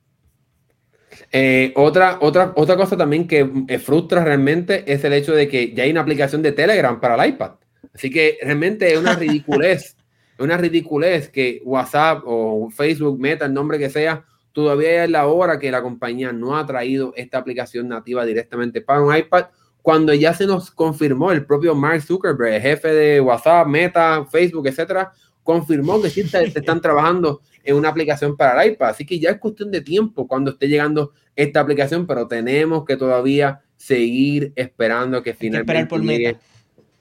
[1.32, 3.46] Eh, otra, otra, otra cosa también que
[3.78, 7.30] frustra realmente es el hecho de que ya hay una aplicación de Telegram para el
[7.30, 7.52] iPad.
[7.94, 9.96] Así que realmente es una ridiculez,
[10.40, 14.26] una ridiculez que WhatsApp o Facebook, Meta, el nombre que sea,
[14.56, 19.02] Todavía es la hora que la compañía no ha traído esta aplicación nativa directamente para
[19.02, 19.48] un iPad,
[19.82, 25.12] cuando ya se nos confirmó el propio Mark Zuckerberg, jefe de WhatsApp, Meta, Facebook, etcétera,
[25.44, 28.92] confirmó que sí están trabajando en una aplicación para el iPad.
[28.92, 32.96] Así que ya es cuestión de tiempo cuando esté llegando esta aplicación, pero tenemos que
[32.96, 36.38] todavía seguir esperando que finalmente por llegue.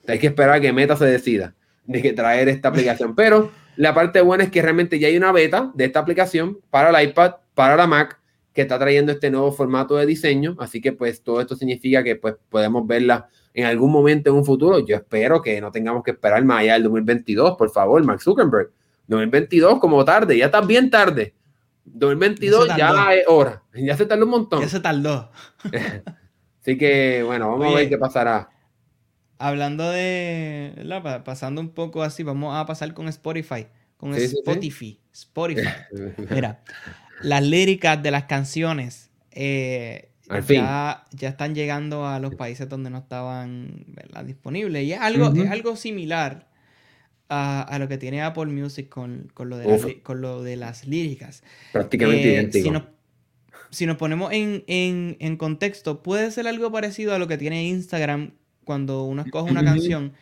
[0.09, 3.15] Hay que esperar a que Meta se decida de que traer esta aplicación.
[3.17, 6.91] Pero la parte buena es que realmente ya hay una beta de esta aplicación para
[6.91, 8.21] el iPad para la Mac
[8.53, 10.57] que está trayendo este nuevo formato de diseño.
[10.61, 14.45] Así que pues todo esto significa que pues podemos verla en algún momento en un
[14.45, 14.79] futuro.
[14.87, 18.71] Yo espero que no tengamos que esperar más allá del 2022, por favor, Mark Zuckerberg.
[19.09, 21.35] 2022 como tarde, ya está bien tarde.
[21.85, 23.63] 2022 ya, es hora.
[23.75, 24.63] Ya se tardó un montón.
[24.63, 25.31] Ya se tardó.
[26.61, 28.49] Así que bueno, vamos a ver qué pasará.
[29.37, 30.73] Hablando de,
[31.25, 33.67] pasando un poco así, vamos a pasar con Spotify,
[33.99, 35.69] con Spotify, Spotify.
[36.31, 36.63] Mira,
[37.23, 40.09] las líricas de las canciones eh,
[40.49, 43.85] ya, ya, están llegando a los países donde no estaban
[44.25, 44.85] disponibles.
[44.85, 46.49] Y es algo, es algo similar
[47.29, 51.43] a, lo que tiene Apple Music con, lo, de las, con lo de las líricas.
[51.73, 52.87] Prácticamente eh, idéntico.
[53.71, 58.33] Si nos, ponemos en, contexto, puede ser algo parecido a lo que tiene Instagram
[58.65, 60.13] cuando uno escoge una canción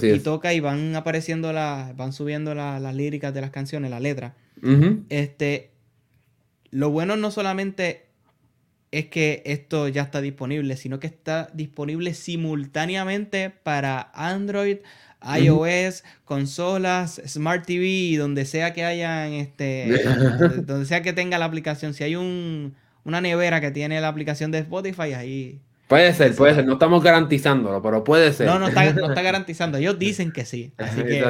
[0.00, 4.34] y toca y van apareciendo las, van subiendo las líricas de las canciones, la letra.
[5.08, 5.71] Este,
[6.72, 8.06] lo bueno no solamente
[8.90, 14.78] es que esto ya está disponible, sino que está disponible simultáneamente para Android,
[15.38, 20.02] iOS, consolas, Smart TV y donde sea que hayan este
[20.66, 21.94] donde sea que tenga la aplicación.
[21.94, 25.60] Si hay un, una nevera que tiene la aplicación de Spotify, ahí.
[25.88, 26.64] Puede ser, puede ser.
[26.64, 28.46] No estamos garantizándolo, pero puede ser.
[28.46, 29.76] No, no está, no está garantizando.
[29.76, 30.72] Ellos dicen que sí.
[30.78, 31.22] Así que.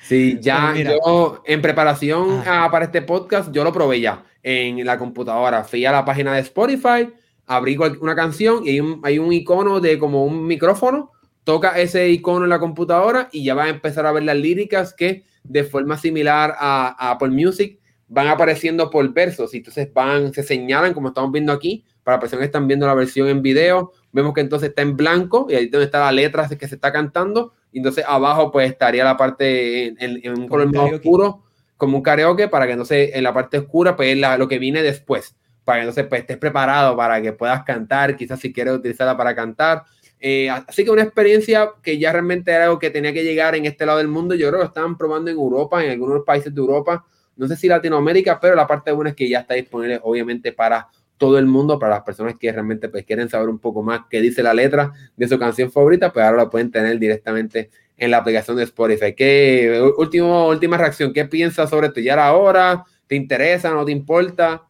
[0.00, 5.64] Sí, ya yo en preparación para este podcast, yo lo probé ya en la computadora.
[5.64, 7.12] Fui a la página de Spotify,
[7.46, 11.12] abrí una canción y hay un, hay un icono de como un micrófono.
[11.44, 14.94] Toca ese icono en la computadora y ya va a empezar a ver las líricas
[14.94, 20.42] que de forma similar a, Apple Music van apareciendo por versos y entonces van, se
[20.42, 23.92] señalan como estamos viendo aquí, para las personas que están viendo la versión en video,
[24.12, 26.92] vemos que entonces está en blanco y ahí donde está la letra que se está
[26.92, 31.44] cantando entonces abajo pues estaría la parte en, un color más oscuro
[31.76, 34.82] como un karaoke para que entonces en la parte oscura pues la, lo que viene
[34.82, 39.16] después para que entonces pues, estés preparado para que puedas cantar quizás si quieres utilizarla
[39.16, 39.84] para cantar
[40.20, 43.66] eh, así que una experiencia que ya realmente era algo que tenía que llegar en
[43.66, 44.34] este lado del mundo.
[44.34, 47.04] Yo creo que lo estaban probando en Europa, en algunos países de Europa.
[47.36, 50.88] No sé si Latinoamérica, pero la parte buena es que ya está disponible, obviamente, para
[51.18, 54.20] todo el mundo, para las personas que realmente pues, quieren saber un poco más qué
[54.20, 58.18] dice la letra de su canción favorita, pues ahora lo pueden tener directamente en la
[58.18, 59.14] aplicación de Spotify.
[59.14, 62.00] ¿Qué, último, última reacción, ¿qué piensas sobre esto?
[62.00, 62.84] ¿Ya era hora?
[63.06, 63.70] ¿Te interesa?
[63.70, 64.64] ¿No te importa?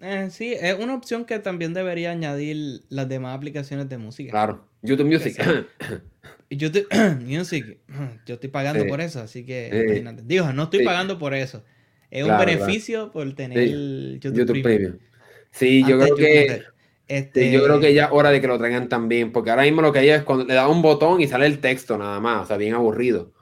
[0.00, 4.32] Eh, sí, es una opción que también debería añadir las demás aplicaciones de música.
[4.32, 5.36] Claro, YouTube Music.
[6.50, 6.88] YouTube
[7.20, 7.78] Music,
[8.26, 11.62] yo estoy pagando por eso, así que Digo, no estoy pagando por eso.
[12.12, 14.98] Es un beneficio por tener YouTube, Premium.
[15.50, 16.62] Sí, yo creo que
[17.08, 17.50] este...
[17.50, 19.92] yo creo que ya es hora de que lo traigan también, porque ahora mismo lo
[19.92, 22.46] que hay es cuando le da un botón y sale el texto nada más, o
[22.46, 23.32] sea, bien aburrido.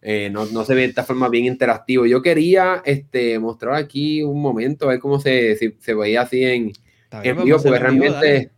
[0.00, 2.06] Eh, no, se ve de esta forma bien interactivo.
[2.06, 6.72] Yo quería este, mostrar aquí un momento, a ver cómo se, se veía así en,
[7.10, 8.50] en vivo, porque realmente,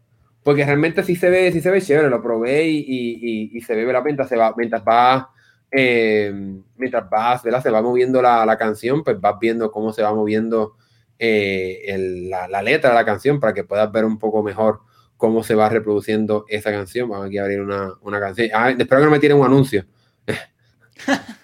[0.43, 3.75] porque realmente sí se ve, sí se ve chévere, lo probé y, y, y, se
[3.75, 5.31] ve, la mientras se va, mientras va,
[5.73, 6.33] eh,
[6.77, 10.77] mientras vas, se va moviendo la, la, canción, pues vas viendo cómo se va moviendo
[11.19, 14.81] eh, el, la, letra de la canción para que puedas ver un poco mejor
[15.17, 17.09] cómo se va reproduciendo esa canción.
[17.09, 18.51] Vamos a abrir una, una canción.
[18.53, 19.87] Ah, espero que no me tiren un anuncio.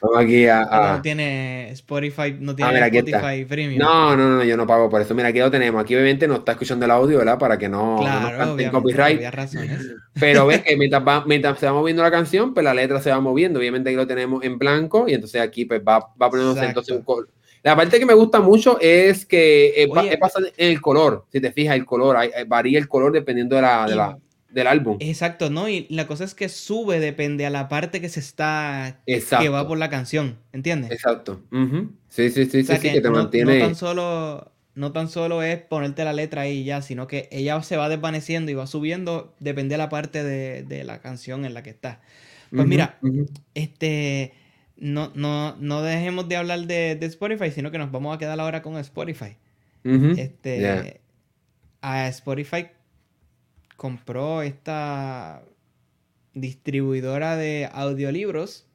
[0.00, 3.78] Vamos aquí a, No tiene Spotify, no tiene Spotify Premium.
[3.78, 5.14] No, no, no, yo no pago por eso.
[5.14, 5.82] Mira, aquí lo tenemos.
[5.82, 7.38] Aquí obviamente no está escuchando el audio, ¿verdad?
[7.38, 9.22] Para que no, claro, nos copyright.
[10.18, 13.10] Pero ves que mientras, va, mientras se va moviendo la canción, pues la letra se
[13.10, 13.58] va moviendo.
[13.58, 17.02] Obviamente aquí lo tenemos en blanco y entonces aquí pues va, va poniéndose entonces un
[17.02, 17.28] color.
[17.62, 21.26] La parte que me gusta mucho es que eh, pasa en el color.
[21.32, 24.18] Si te fijas, el color, varía el color dependiendo de la, de la
[24.50, 24.96] del álbum.
[25.00, 25.68] Exacto, ¿no?
[25.68, 29.00] Y la cosa es que sube, depende a la parte que se está.
[29.04, 30.90] que va por la canción, ¿entiendes?
[30.90, 31.42] Exacto.
[32.08, 33.58] Sí, sí, sí, sí, que, te mantiene.
[33.58, 37.62] No tan, solo, no tan solo es ponerte la letra ahí ya, sino que ella
[37.62, 41.62] se va desvaneciendo y va subiendo, depende de la parte de, la canción en la
[41.62, 42.00] que está.
[42.50, 42.98] Pues mira,
[43.54, 44.32] este.
[44.80, 48.62] No, no, no dejemos de hablar de, Spotify, sino que nos vamos a quedar ahora
[48.62, 49.36] con Spotify.
[49.84, 51.00] Este.
[51.80, 52.66] A Spotify
[53.78, 55.44] compró esta
[56.34, 58.66] distribuidora de audiolibros.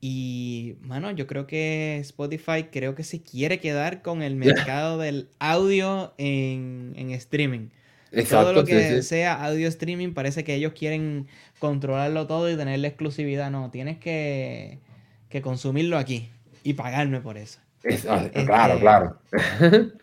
[0.00, 5.30] Y, mano, yo creo que Spotify creo que se quiere quedar con el mercado del
[5.38, 7.68] audio en, streaming.
[8.28, 11.28] todo lo que sea audio streaming parece que ellos quieren
[11.60, 13.52] controlarlo todo y tener la exclusividad.
[13.52, 14.80] No, tienes que,
[15.40, 16.30] consumirlo aquí
[16.64, 17.60] y pagarme por eso.
[18.08, 19.20] Ah, claro, este, claro.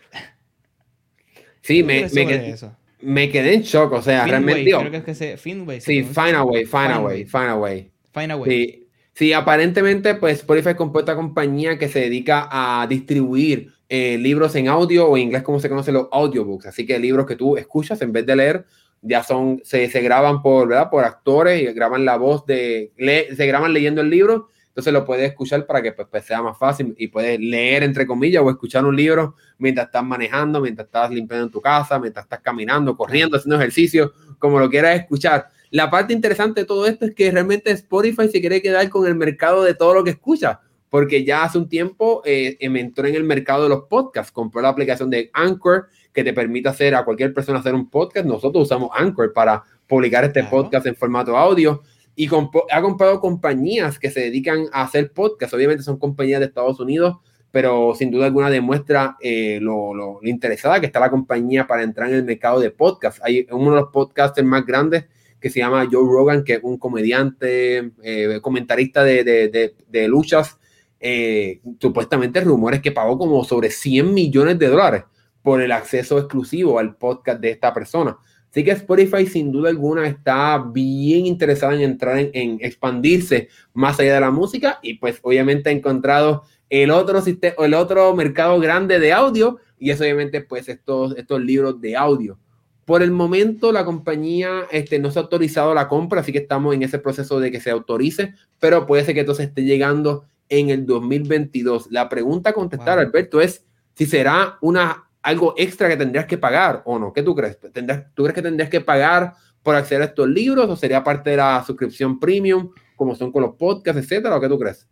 [1.61, 2.55] Sí, me, me, quedé,
[3.01, 4.63] me, quedé, en shock, o sea, realmente...
[4.63, 5.81] creo que es que se, Finway.
[5.81, 7.91] Sí, Find a Way, Find a Way, Find a Way.
[8.13, 8.49] Find a Way.
[8.49, 14.55] Sí, sí, aparentemente, pues Spotify compró esta compañía que se dedica a distribuir eh, libros
[14.55, 16.67] en audio o en inglés como se conoce los audiobooks.
[16.67, 18.65] Así que libros que tú escuchas en vez de leer
[19.01, 20.89] ya son, se, se graban por, ¿verdad?
[20.89, 25.29] por actores y graban la voz de, se graban leyendo el libro entonces lo puedes
[25.29, 28.85] escuchar para que pues, pues, sea más fácil y puedes leer entre comillas o escuchar
[28.85, 33.37] un libro mientras estás manejando, mientras estás limpiando en tu casa, mientras estás caminando, corriendo,
[33.37, 35.49] haciendo ejercicio, como lo quieras escuchar.
[35.71, 39.15] La parte interesante de todo esto es que realmente Spotify se quiere quedar con el
[39.15, 43.23] mercado de todo lo que escucha, porque ya hace un tiempo eh, entró en el
[43.23, 47.33] mercado de los podcasts, compró la aplicación de Anchor que te permite hacer a cualquier
[47.33, 48.25] persona hacer un podcast.
[48.25, 51.83] Nosotros usamos Anchor para publicar este podcast en formato audio
[52.19, 52.27] y
[52.71, 55.53] ha comprado compañías que se dedican a hacer podcasts.
[55.53, 57.15] Obviamente son compañías de Estados Unidos,
[57.49, 62.15] pero sin duda alguna demuestra eh, lo, interesada que está la compañía para entrar en
[62.15, 63.21] el mercado de podcasts.
[63.23, 65.05] Hay uno de los podcasters más grandes
[65.39, 70.59] que se llama Joe Rogan, que es un comediante, eh, comentarista de, de, de, luchas.
[70.99, 75.03] Eh, supuestamente rumores que pagó como sobre 100 millones de dólares
[75.41, 78.17] por el acceso exclusivo al podcast de esta persona.
[78.49, 84.15] Así que Spotify sin duda alguna está bien interesada en entrar en, expandirse más allá
[84.15, 87.21] de la música y pues obviamente ha encontrado el otro,
[87.59, 92.37] el otro mercado grande de audio y es obviamente pues estos, estos libros de audio.
[92.85, 96.73] Por el momento, la compañía este, no se ha autorizado la compra, así que estamos
[96.73, 100.71] en ese proceso de que se autorice, pero puede ser que entonces esté llegando en
[100.71, 101.91] el 2022.
[101.91, 106.81] La pregunta a contestar, Alberto, es si será una, algo extra que tendrías que pagar
[106.85, 107.13] o no.
[107.13, 107.59] ¿Qué tú crees?
[107.59, 111.37] ¿Tú crees que tendrías que pagar por acceder a estos libros o sería parte de
[111.37, 114.37] la suscripción premium, como son con los podcasts, etcétera?
[114.37, 114.87] ¿O qué tú crees?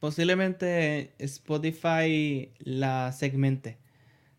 [0.00, 3.78] Posiblemente Spotify la segmente.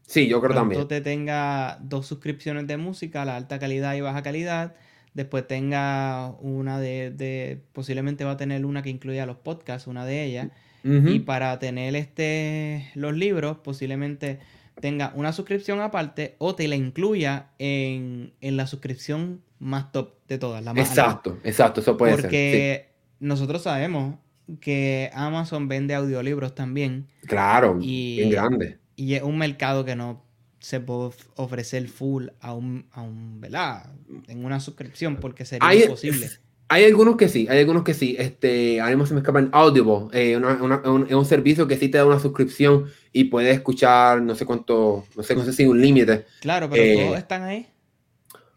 [0.06, 0.88] Sí, yo creo también.
[0.88, 4.76] te tenga dos suscripciones de música, la alta calidad y baja calidad.
[5.16, 10.24] Después tenga una de, posiblemente va a tener una que incluya los podcasts, una de
[10.24, 10.50] ellas.
[10.84, 14.38] Y para tener este, los libros, posiblemente
[14.80, 20.64] tenga una suscripción aparte o te la incluya en, la suscripción más top de todas.
[20.64, 22.22] La más exacto, exacto, eso puede ser.
[22.22, 24.16] Porque nosotros sabemos
[24.60, 27.08] que Amazon vende audiolibros también.
[27.28, 30.24] Claro, y, bien grande y es un mercado que no
[30.60, 33.92] se puede ofrecer full a un, a un ¿verdad?
[34.28, 36.30] En una suscripción porque sería imposible.
[36.68, 38.16] Hay algunos que sí, hay algunos que sí.
[38.18, 41.98] Este, ahora mismo se me escapan Audible, eh, un, es un servicio que sí te
[41.98, 45.82] da una suscripción y puedes escuchar no sé cuánto, no sé, no sé si un
[45.82, 46.26] límite.
[46.42, 47.68] Claro, pero eh, todos están ahí.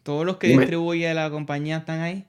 [0.03, 2.25] Todos los que distribuye la compañía están ahí.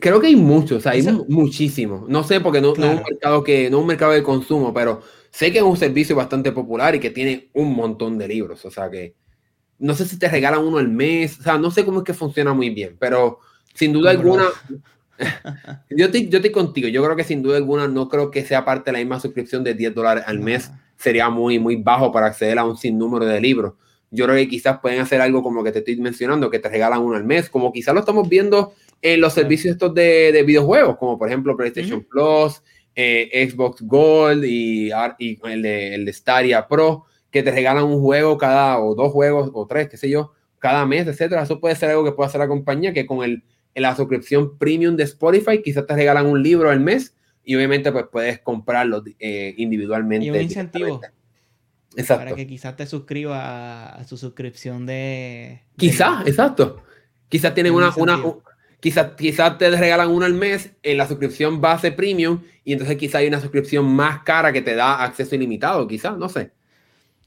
[0.00, 2.08] Creo que hay muchos, hay muchísimos.
[2.08, 4.72] No sé, porque no, no, es un mercado que, no es un mercado de consumo,
[4.72, 5.02] pero
[5.32, 8.70] Sé que es un servicio bastante popular y que tiene un montón de libros, o
[8.70, 9.14] sea que
[9.78, 12.12] no sé si te regalan uno al mes, o sea, no sé cómo es que
[12.12, 13.40] funciona muy bien, pero
[13.72, 14.44] sin duda alguna,
[15.90, 18.64] yo, estoy, yo estoy contigo, yo creo que sin duda alguna no creo que sea
[18.64, 22.26] parte de la misma suscripción de 10 dólares al mes, sería muy, muy bajo para
[22.26, 23.74] acceder a un sinnúmero de libros.
[24.10, 27.00] Yo creo que quizás pueden hacer algo como que te estoy mencionando, que te regalan
[27.00, 30.96] uno al mes, como quizás lo estamos viendo en los servicios estos de, de videojuegos,
[30.98, 32.62] como por ejemplo PlayStation Plus,
[32.94, 38.36] eh, Xbox Gold y, el, de, el de Stadia Pro, que te regalan un juego
[38.36, 41.42] cada, o dos juegos, o tres, qué sé yo, cada mes, etcétera.
[41.42, 43.42] Eso puede ser algo que pueda hacer la compañía, que con el,
[43.74, 47.14] la suscripción premium de Spotify, quizás te regalan un libro al mes
[47.44, 50.26] y obviamente pues puedes comprarlo eh, individualmente.
[50.26, 51.00] Y un incentivo.
[51.96, 52.24] Exacto.
[52.24, 55.62] Para que quizás te suscriba a, su suscripción de...
[55.76, 56.82] Quizás, exacto.
[57.28, 58.18] Quizás tienen una, una,
[58.82, 63.18] Quizás quizá te regalan uno al mes en la suscripción base premium y entonces quizá
[63.18, 66.50] hay una suscripción más cara que te da acceso ilimitado, quizás, no sé.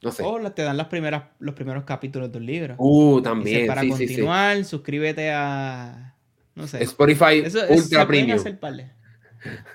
[0.01, 0.21] No sé.
[0.23, 2.75] O te dan las primeras, los primeros capítulos del libro.
[2.77, 3.67] Uh, también.
[3.67, 6.14] para continuar, suscríbete a.
[6.55, 6.83] No sé.
[6.83, 8.39] Spotify Ultra Premium.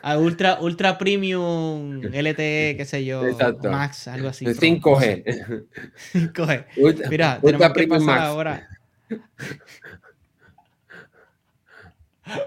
[0.02, 3.22] A Ultra, Ultra Premium, LTE, qué sé yo,
[3.62, 4.44] Max, algo así.
[4.44, 5.66] 5G.
[6.12, 6.66] 5G.
[7.10, 8.68] Mira, tenemos que pasar ahora.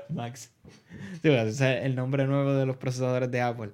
[0.10, 0.52] Max.
[1.22, 3.72] es el nombre nuevo de los procesadores de Apple.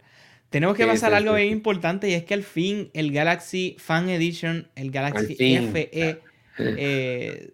[0.49, 4.67] Tenemos que pasar algo bien importante y es que al fin el Galaxy Fan Edition,
[4.75, 5.89] el Galaxy FE,
[6.57, 7.51] eh,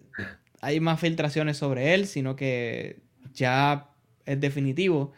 [0.65, 3.01] hay más filtraciones sobre él, sino que
[3.33, 3.89] ya
[4.25, 5.13] es definitivo.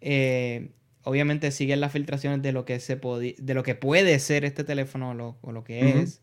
[0.00, 0.72] Eh,
[1.04, 5.38] obviamente siguen las filtraciones de lo que se de lo que puede ser este teléfono
[5.40, 6.22] o lo, que es.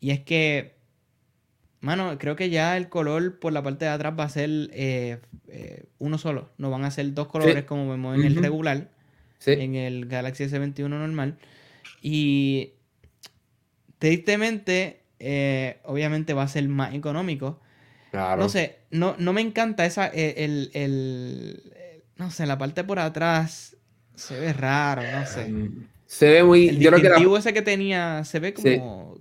[0.00, 0.74] Y es que
[1.82, 5.18] Mano, creo que ya el color por la parte de atrás va a ser eh,
[5.48, 6.48] eh, uno solo.
[6.56, 8.92] No van a ser dos colores como vemos en el regular.
[9.44, 11.38] En el Galaxy S21 normal.
[12.00, 12.74] Y
[13.98, 17.60] tristemente, eh, obviamente va a ser más económico.
[18.12, 18.42] Claro.
[18.42, 20.06] No sé, no, no me encanta esa.
[20.06, 21.62] El, el,
[22.16, 23.74] no sé, la parte por atrás
[24.14, 25.48] se ve raro, no sé.
[25.48, 26.68] Mm, se ve muy.
[26.68, 29.16] El yo creo ese que tenía se ve como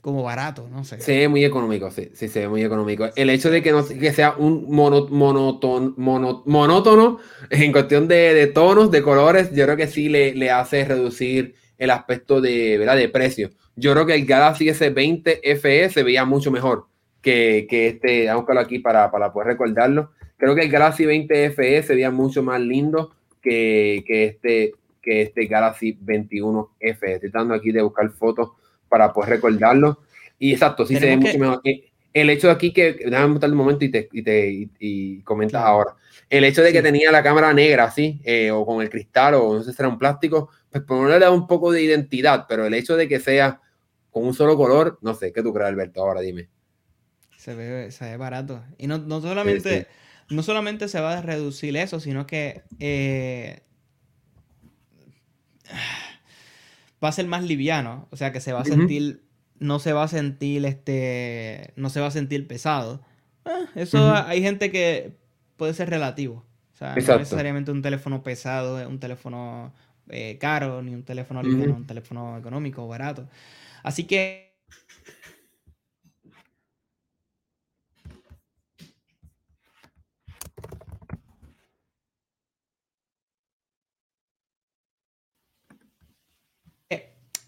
[0.00, 1.00] como barato, no sé.
[1.00, 3.08] Se ve muy económico, sí, sí, se ve muy económico.
[3.14, 9.02] El hecho de que, no, que sea un mono, monótono en cuestión de, tonos, de
[9.02, 12.96] colores, yo creo que sí le, le, hace reducir el aspecto de, ¿verdad?
[12.96, 13.52] de precio.
[13.76, 16.88] Yo creo que el Galaxy S20 FE se veía mucho mejor
[17.22, 20.10] que, que este, vamos a aquí para, para poder recordarlo.
[20.36, 25.22] Creo que el Galaxy 20 FE se veía mucho más lindo que, que, este, que
[25.22, 27.14] este Galaxy 21 FE.
[27.14, 28.50] Estoy tratando aquí de buscar fotos
[28.88, 30.00] para poder recordarlo.
[30.38, 31.60] Y exacto, sí se ve mucho mejor.
[31.64, 35.20] Eh, el hecho de aquí que, déjame montar un momento y te, y te y,
[35.22, 35.94] comentas ahora.
[36.28, 39.54] El hecho de que tenía la cámara negra así, eh, o con el cristal, o
[39.54, 42.66] no sé si era un plástico, pues por le da un poco de identidad, pero
[42.66, 43.60] el hecho de que sea
[44.10, 46.02] con un solo color, no sé, ¿qué tú crees, Alberto?
[46.02, 46.48] Ahora dime.
[47.42, 48.62] Se ve, se ve barato.
[48.78, 49.88] Y no, no solamente,
[50.28, 53.62] no solamente se va a reducir eso, sino que eh,
[57.02, 59.24] va a ser más liviano, o sea que se va a sentir,
[59.58, 63.02] no se va a sentir este, no se va a sentir pesado.
[63.44, 65.16] Ah, eso hay gente que
[65.56, 66.44] puede ser relativo.
[66.74, 69.74] O sea, no necesariamente un teléfono pesado, un teléfono
[70.10, 73.28] eh, caro, ni un teléfono liviano, un teléfono económico, barato.
[73.82, 74.51] Así que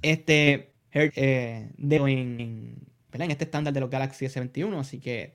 [0.04, 2.76] este, eh, de, en,
[3.12, 4.78] en, este estándar de los Galaxy S21.
[4.78, 5.34] Así que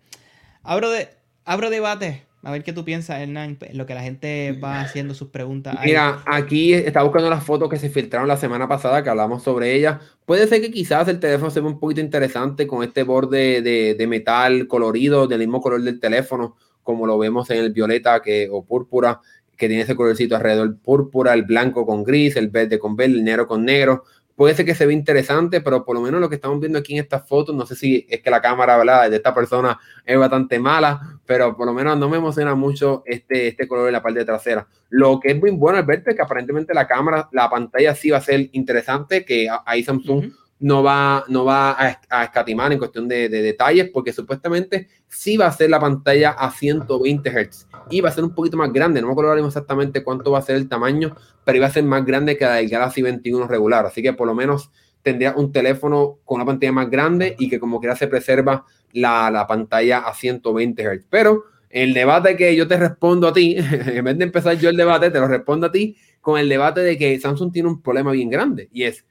[0.63, 1.09] abro, de,
[1.45, 2.23] abro debate.
[2.41, 5.77] A ver qué tú piensas, Hernán, lo que la gente va haciendo sus preguntas.
[5.83, 9.75] Mira, aquí está buscando las fotos que se filtraron la semana pasada, que hablamos sobre
[9.75, 9.99] ellas.
[10.23, 13.93] Puede ser que quizás el teléfono se vea un poquito interesante con este borde de,
[13.93, 18.47] de metal colorido, del mismo color del teléfono, como lo vemos en el violeta que,
[18.49, 19.19] o púrpura,
[19.57, 23.25] que tiene ese colorcito alrededor, púrpura, el blanco con gris, el verde con verde, el
[23.25, 24.05] negro con negro
[24.39, 26.93] puede ser que se ve interesante, pero por lo menos lo que estamos viendo aquí
[26.93, 30.57] en estas fotos, no sé si es que la cámara de esta persona es bastante
[30.59, 34.23] mala, pero por lo menos no me emociona mucho este, este color en la parte
[34.23, 34.65] trasera.
[34.87, 38.11] Lo que es muy bueno al verte es que aparentemente la cámara, la pantalla sí
[38.11, 43.07] va a ser interesante, que ahí Samsung no va, no va a, escatimar en cuestión
[43.07, 48.09] de, detalles, porque supuestamente sí va a ser la pantalla a 120 Hz y va
[48.09, 49.01] a ser un poquito más grande.
[49.01, 52.05] No me acuerdo exactamente cuánto va a ser el tamaño, pero iba a ser más
[52.05, 53.85] grande que la del Galaxy 21 regular.
[53.85, 54.69] Así que por lo menos
[55.01, 59.31] tendría un teléfono con una pantalla más grande y que como quiera se preserva la,
[59.31, 61.05] la pantalla a 120 Hz.
[61.09, 63.55] Pero el debate que yo te respondo a ti,
[63.85, 66.81] en vez de empezar yo el debate, te lo respondo a ti con el debate
[66.81, 69.05] de que Samsung tiene un problema bien grande y es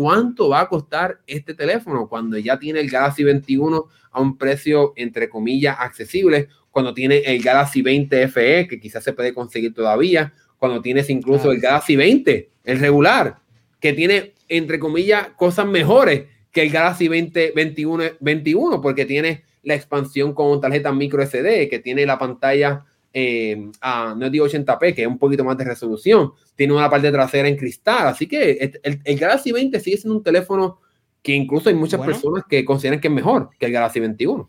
[0.00, 4.94] cuánto va a costar este teléfono cuando ya tiene el Galaxy 21 a un precio
[4.96, 10.32] entre comillas accesible, cuando tiene el Galaxy 20 FE que quizás se puede conseguir todavía,
[10.56, 13.40] cuando tienes incluso el Galaxy 20, el regular,
[13.78, 19.74] que tiene entre comillas cosas mejores que el Galaxy 20 21, 21 porque tiene la
[19.74, 25.02] expansión con tarjeta micro SD, que tiene la pantalla eh, a, no es 80p, que
[25.02, 26.32] es un poquito más de resolución.
[26.54, 28.08] Tiene una parte trasera en cristal.
[28.08, 30.80] Así que el, el, Galaxy 20 sigue siendo un teléfono
[31.22, 34.48] que incluso hay muchas personas que consideran que es mejor que el Galaxy 21.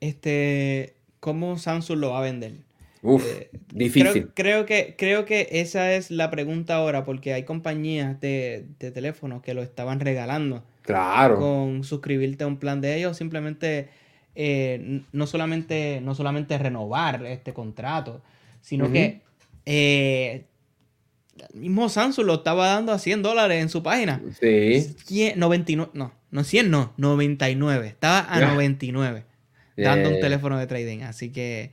[0.00, 2.52] Este, ¿Cómo Samsung lo va a vender?
[3.02, 4.30] Uf, eh, difícil.
[4.34, 9.42] Creo, que, creo que esa es la pregunta ahora, porque hay compañías de, de teléfonos
[9.42, 10.64] que lo estaban regalando.
[10.82, 11.38] Claro.
[11.38, 13.88] Con suscribirte a un plan de ellos, simplemente
[14.40, 18.22] eh, no, solamente, no solamente renovar este contrato,
[18.60, 19.20] sino que
[19.66, 20.44] eh,
[21.52, 24.22] el mismo Samsung lo estaba dando a 100 dólares en su página.
[24.40, 24.94] Sí.
[25.34, 27.88] 99, no, no 100, no, 99.
[27.88, 29.24] Estaba a 99
[29.76, 31.00] dando un teléfono de trading.
[31.00, 31.72] Así que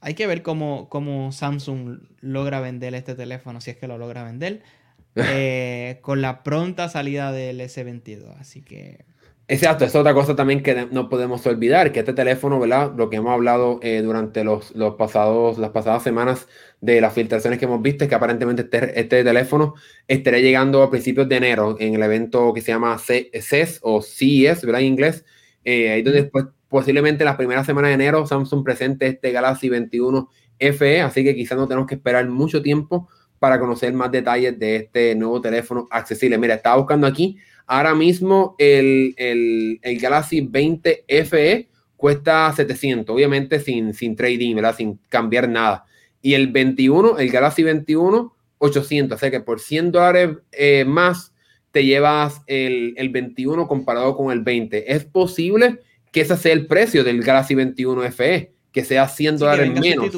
[0.00, 4.24] hay que ver cómo, cómo, Samsung logra vender este teléfono, si es que lo logra
[4.24, 4.62] vender,
[5.14, 8.36] eh, con la pronta salida del S22.
[8.40, 9.04] Así que
[9.46, 12.94] Exacto, es otra cosa también que no podemos olvidar, que este teléfono, ¿verdad?
[12.96, 16.48] Lo que hemos hablado eh, durante los, los, pasados, las pasadas semanas
[16.80, 19.74] de las filtraciones que hemos visto es que aparentemente este, este teléfono
[20.08, 24.64] estaría llegando a principios de enero en el evento que se llama CES o CES,
[24.64, 24.80] ¿verdad?
[24.80, 25.26] En inglés.
[25.62, 30.30] Eh, ahí donde después, posiblemente las primeras semanas de enero, Samsung presente este Galaxy 21
[30.58, 33.08] FE, así que quizás no tenemos que esperar mucho tiempo
[33.44, 36.38] para conocer más detalles de este nuevo teléfono accesible.
[36.38, 37.36] Mira, estaba buscando aquí
[37.66, 44.76] Ahora mismo el, Galaxy 20 FE cuesta 700, obviamente sin, sin trading, ¿verdad?
[44.76, 45.84] Sin cambiar nada.
[46.20, 49.16] Y el 21, el Galaxy 21, 800.
[49.16, 51.32] O sea que por 100 dólares eh, más
[51.70, 54.92] te llevas el, 21 comparado con el 20.
[54.92, 55.80] Es posible
[56.12, 60.10] que ese sea el precio del Galaxy 21 FE, que sea 100 dólares menos.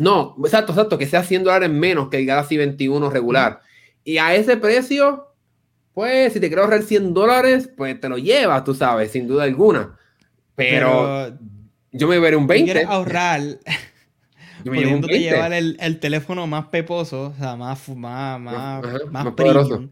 [0.00, 3.60] No, exacto, exacto, que sea 100 dólares menos que el Galaxy 21 regular.
[4.02, 5.34] Y a ese precio,
[5.92, 9.44] pues si te quiero ahorrar 100 dólares, pues te lo llevas, tú sabes, sin duda
[9.44, 9.98] alguna.
[10.54, 11.36] Pero,
[11.92, 12.64] yo me veré un 20.
[12.64, 13.42] quieres ahorrar,
[14.64, 14.80] yo me
[15.18, 19.90] llevar el, el, teléfono más peposo, o sea, más, más, más, más, premium,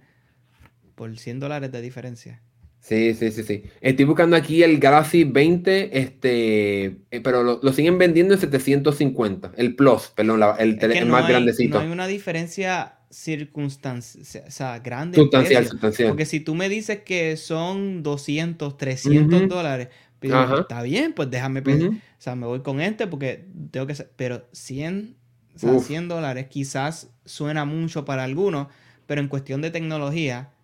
[0.94, 2.40] por 100 dólares de diferencia.
[2.80, 3.64] Sí, sí, sí, sí.
[3.80, 9.52] Estoy buscando aquí el Galaxy 20, este, eh, pero lo, siguen vendiendo en 750.
[9.56, 11.78] El Plus, perdón, el, el más grandecito.
[11.78, 15.16] No hay una diferencia circunstancia, o sea, grande.
[15.16, 16.08] Sustancial, sustancial.
[16.08, 19.88] Porque si tú me dices que son 200, 300 dólares,
[20.20, 24.46] pero está bien, pues déjame, o sea, me voy con este porque tengo que, pero
[24.52, 25.16] 100,
[25.54, 28.68] o sea, 100 dólares quizás suena mucho para algunos,
[29.06, 30.57] pero en cuestión de tecnología, pues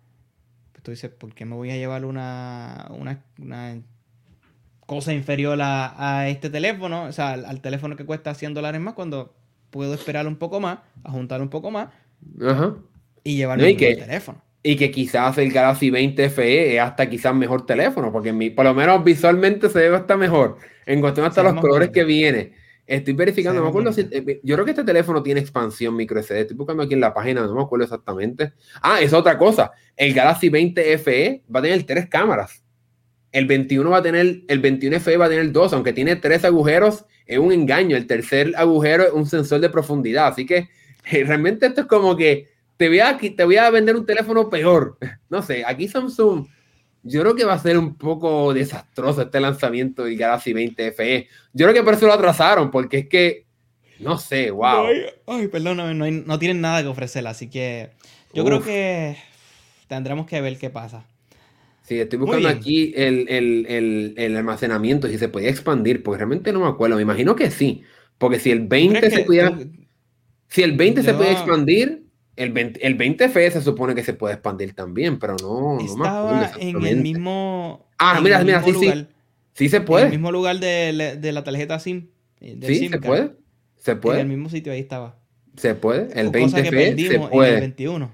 [0.85, 3.81] tú dices, ¿por qué me voy a llevar una, una, una
[4.85, 7.05] cosa inferior a, a, este teléfono?
[7.05, 9.33] O sea, al, al teléfono que cuesta 100 dólares más cuando
[9.71, 11.89] puedo esperar un poco más, a juntar un poco más
[13.23, 14.41] y llevarlo en el teléfono.
[14.61, 18.65] Y que quizás el Galaxy 20 FE es hasta quizás mejor teléfono, porque mi, por
[18.65, 20.57] lo menos visualmente se ve hasta mejor.
[20.85, 22.53] En cuestión hasta los colores que viene.
[22.87, 24.01] Estoy verificando, no me acuerdo si.
[24.11, 26.41] Eh, yo creo que este teléfono tiene expansión micro SD.
[26.41, 28.53] Estoy buscando aquí en la página, no me acuerdo exactamente.
[28.81, 29.71] Ah, es otra cosa.
[29.95, 32.63] El Galaxy 20 FE va a tener tres cámaras.
[33.31, 36.45] El 21 va a tener, el 21 FE va a tener dos, aunque tiene tres
[36.45, 37.97] agujeros, es un engaño.
[37.97, 40.27] El tercer agujero es un sensor de profundidad.
[40.27, 40.69] Así que
[41.03, 44.97] realmente esto es como que te voy a, te voy a vender un teléfono peor.
[45.27, 46.47] No sé, aquí Samsung,
[47.05, 51.27] yo creo que va a ser un poco desastroso este lanzamiento del Galaxy 20 FE.
[51.53, 53.45] Yo creo que por eso lo atrasaron, porque es que,
[53.99, 54.87] no sé, wow.
[55.27, 57.91] ay, perdóname, no, no, tienen nada que ofrecer, así que
[58.33, 59.17] yo creo que
[59.87, 61.05] tendremos que ver qué pasa.
[61.83, 66.61] Sí, estoy buscando aquí el, el, el, almacenamiento, si se podía expandir, porque realmente no
[66.61, 66.95] me acuerdo.
[66.95, 67.83] Me imagino que sí,
[68.17, 69.55] porque si el 20 se pudiera.
[70.47, 72.04] Si el 20 se puede expandir,
[72.35, 75.95] el 20, el 20 FE se supone que se puede expandir también, pero no, no
[75.97, 77.87] me acuerdo en el mismo.
[77.97, 79.07] Ah, mira, mira, sí, sí.
[79.53, 80.07] Sí se puede.
[80.07, 82.09] En el mismo lugar de, de la tarjeta SIM.
[82.41, 83.31] Eh, sí, se puede.
[83.77, 84.19] Se puede.
[84.19, 85.17] En el mismo sitio ahí estaba.
[85.55, 86.09] Se puede.
[86.19, 87.53] El 20 FE se puede.
[87.53, 88.11] el 21.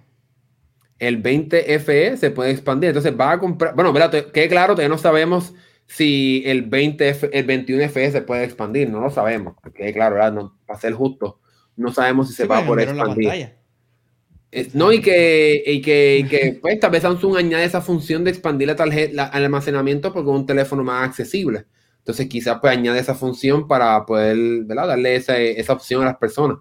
[1.00, 2.90] El 20 FE se puede expandir.
[2.90, 3.74] Entonces va a comprar.
[3.74, 5.56] Bueno, verdad, quede claro, todavía no sabemos
[5.88, 8.88] si el 20 F, el 21 FE se puede expandir.
[8.90, 9.56] No lo sabemos.
[9.74, 10.34] Quede claro, ¿verdad?
[10.34, 11.40] No, para ser justo,
[11.76, 13.61] no sabemos si se va a poder expandir.
[14.74, 18.32] No, y que, y que, y que pues, tal vez Samsung añade esa función de
[18.32, 21.66] expandir la tarjeta, el almacenamiento porque es un teléfono más accesible.
[22.00, 24.88] Entonces, quizás pues añade esa función para poder ¿verdad?
[24.88, 26.58] darle esa, esa opción a las personas.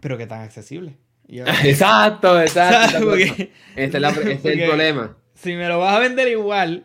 [0.00, 0.96] Pero que tan accesible.
[1.28, 3.14] exacto, exacto.
[3.16, 5.16] este es, es el problema.
[5.34, 6.84] Si me lo vas a vender igual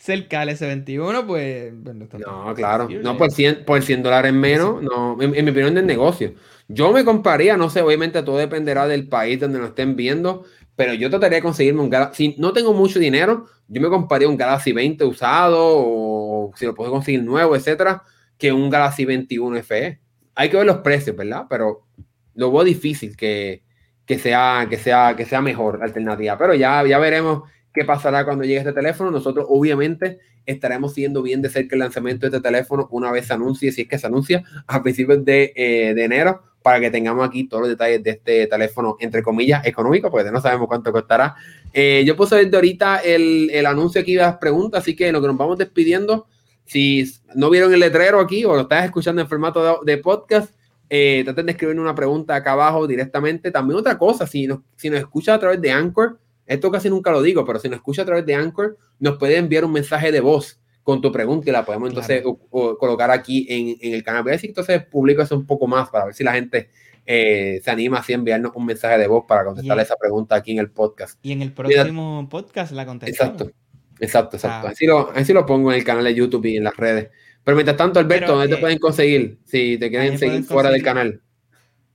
[0.00, 1.72] cerca del S21, pues.
[1.74, 2.88] no, claro.
[3.02, 5.20] No, por 100, por 100 dólares menos, no.
[5.20, 6.34] En, mi opinión, del negocio.
[6.68, 10.44] Yo me compraría, no sé, obviamente todo dependerá del país donde nos estén viendo,
[10.74, 12.32] pero yo trataría de conseguirme un Galaxy.
[12.32, 16.74] Si no tengo mucho dinero, yo me compraría un Galaxy 20 usado o si lo
[16.74, 18.02] puedo conseguir nuevo, etcétera,
[18.38, 20.00] que un Galaxy 21 FE.
[20.34, 21.44] Hay que ver los precios, ¿verdad?
[21.50, 21.86] Pero
[22.34, 23.64] lo veo difícil que,
[24.06, 26.38] que, sea, que, sea, que sea mejor alternativa.
[26.38, 27.42] Pero ya, ya veremos
[27.72, 29.10] qué pasará cuando llegue este teléfono.
[29.10, 33.34] Nosotros, obviamente, estaremos siguiendo bien de cerca el lanzamiento de este teléfono una vez se
[33.34, 37.26] anuncie, si es que se anuncia, a principios de, eh, de enero para que tengamos
[37.26, 41.34] aquí todos los detalles de este teléfono, entre comillas, económico, porque no sabemos cuánto costará.
[41.72, 45.20] Eh, yo puse desde ahorita el, el, anuncio aquí de las preguntas, así que lo
[45.22, 46.26] que nos vamos despidiendo,
[46.66, 50.54] si no vieron el letrero aquí o lo estás escuchando en formato de, podcast,
[50.90, 53.50] eh, traten de escribir una pregunta acá abajo directamente.
[53.50, 56.18] También otra cosa, si nos, si nos escucha a través de Anchor,
[56.50, 59.36] esto casi nunca lo digo, pero si nos escucha a través de Anchor, nos puede
[59.36, 63.76] enviar un mensaje de voz con tu pregunta y la podemos entonces colocar aquí en,
[63.80, 64.24] en, el canal.
[64.24, 66.70] Voy a decir entonces publico eso un poco más para ver si la gente
[67.06, 70.50] eh, se anima así a enviarnos un mensaje de voz para contestarle esa pregunta aquí
[70.50, 71.18] en el podcast.
[71.22, 73.32] Y en el próximo podcast la contestamos.
[73.32, 73.56] Exacto,
[74.00, 74.68] exacto, exacto.
[74.68, 77.10] Así, lo, así lo pongo en el canal de YouTube y en las redes.
[77.44, 80.82] Pero mientras tanto, Alberto, ¿dónde te eh, pueden conseguir si te quieren seguir fuera del
[80.82, 81.22] canal?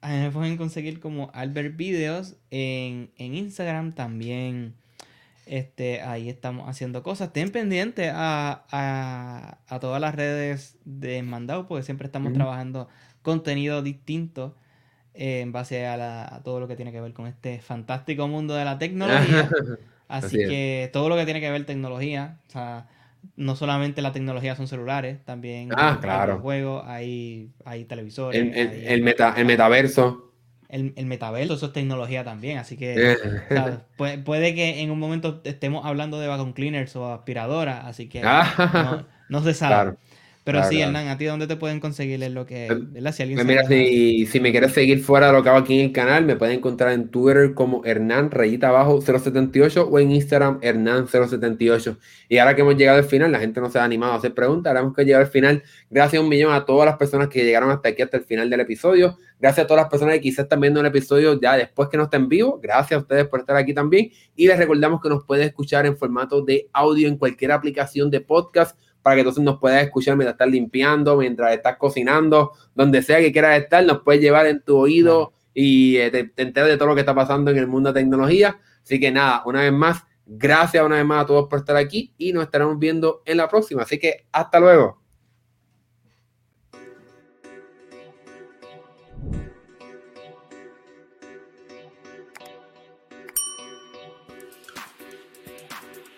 [0.05, 4.75] A mí me pueden conseguir como Albert Videos en, en Instagram también
[5.47, 7.33] este, ahí estamos haciendo cosas.
[7.33, 12.87] Ten pendiente a, a, todas las redes de Mandado, porque siempre estamos trabajando
[13.23, 14.55] contenido distinto
[15.15, 18.63] eh, en base a, todo lo que tiene que ver con este fantástico mundo de
[18.63, 19.49] la tecnología.
[20.07, 22.87] Así, que todo lo que tiene que ver tecnología, o sea,
[23.35, 26.33] no solamente la tecnología son celulares, también ah, claro.
[26.33, 28.39] hay juegos, hay, hay televisores.
[28.39, 30.25] El, meta, el metaverso
[30.69, 33.17] el, el, metaverso, eso es tecnología también, así que eh.
[34.23, 39.05] puede, que en un momento estemos hablando de vacuum cleaners o aspiradoras, así que ah.
[39.29, 39.95] no, se sabe.
[40.45, 42.67] Pero sí, Hernán, ¿a ti dónde te pueden conseguir lo que...
[42.67, 45.79] Pues, si, alguien mira, si, si, me quieres seguir fuera de lo que hago aquí
[45.79, 50.11] en el canal, me pueden encontrar en Twitter como Hernán rayita abajo 078 o en
[50.11, 51.97] Instagram Hernán 078.
[52.29, 54.35] Y ahora que hemos llegado al final, la gente no se ha animado a hacer
[54.35, 55.63] preguntas, ahora hemos que llegar al final.
[55.89, 58.47] Gracias a un millón a todas las personas que llegaron hasta aquí, hasta el final
[58.47, 59.17] del episodio.
[59.39, 62.03] Gracias a todas las personas que quizás están viendo el episodio ya después que no
[62.03, 62.59] está en vivo.
[62.61, 64.11] Gracias a ustedes por estar aquí también.
[64.35, 68.21] Y les recordamos que nos pueden escuchar en formato de audio en cualquier aplicación de
[68.21, 73.19] podcast para que entonces nos puedas escuchar mientras estás limpiando, mientras estás cocinando, donde sea
[73.19, 76.77] que quieras estar, nos puedes llevar en tu oído y eh, te, te enteras de
[76.77, 78.59] todo lo que está pasando en el mundo de tecnología.
[78.83, 82.15] Así que nada, una vez más, gracias una vez más a todos por estar aquí
[82.17, 83.83] y nos estaremos viendo en la próxima.
[83.83, 85.04] Así que hasta luego.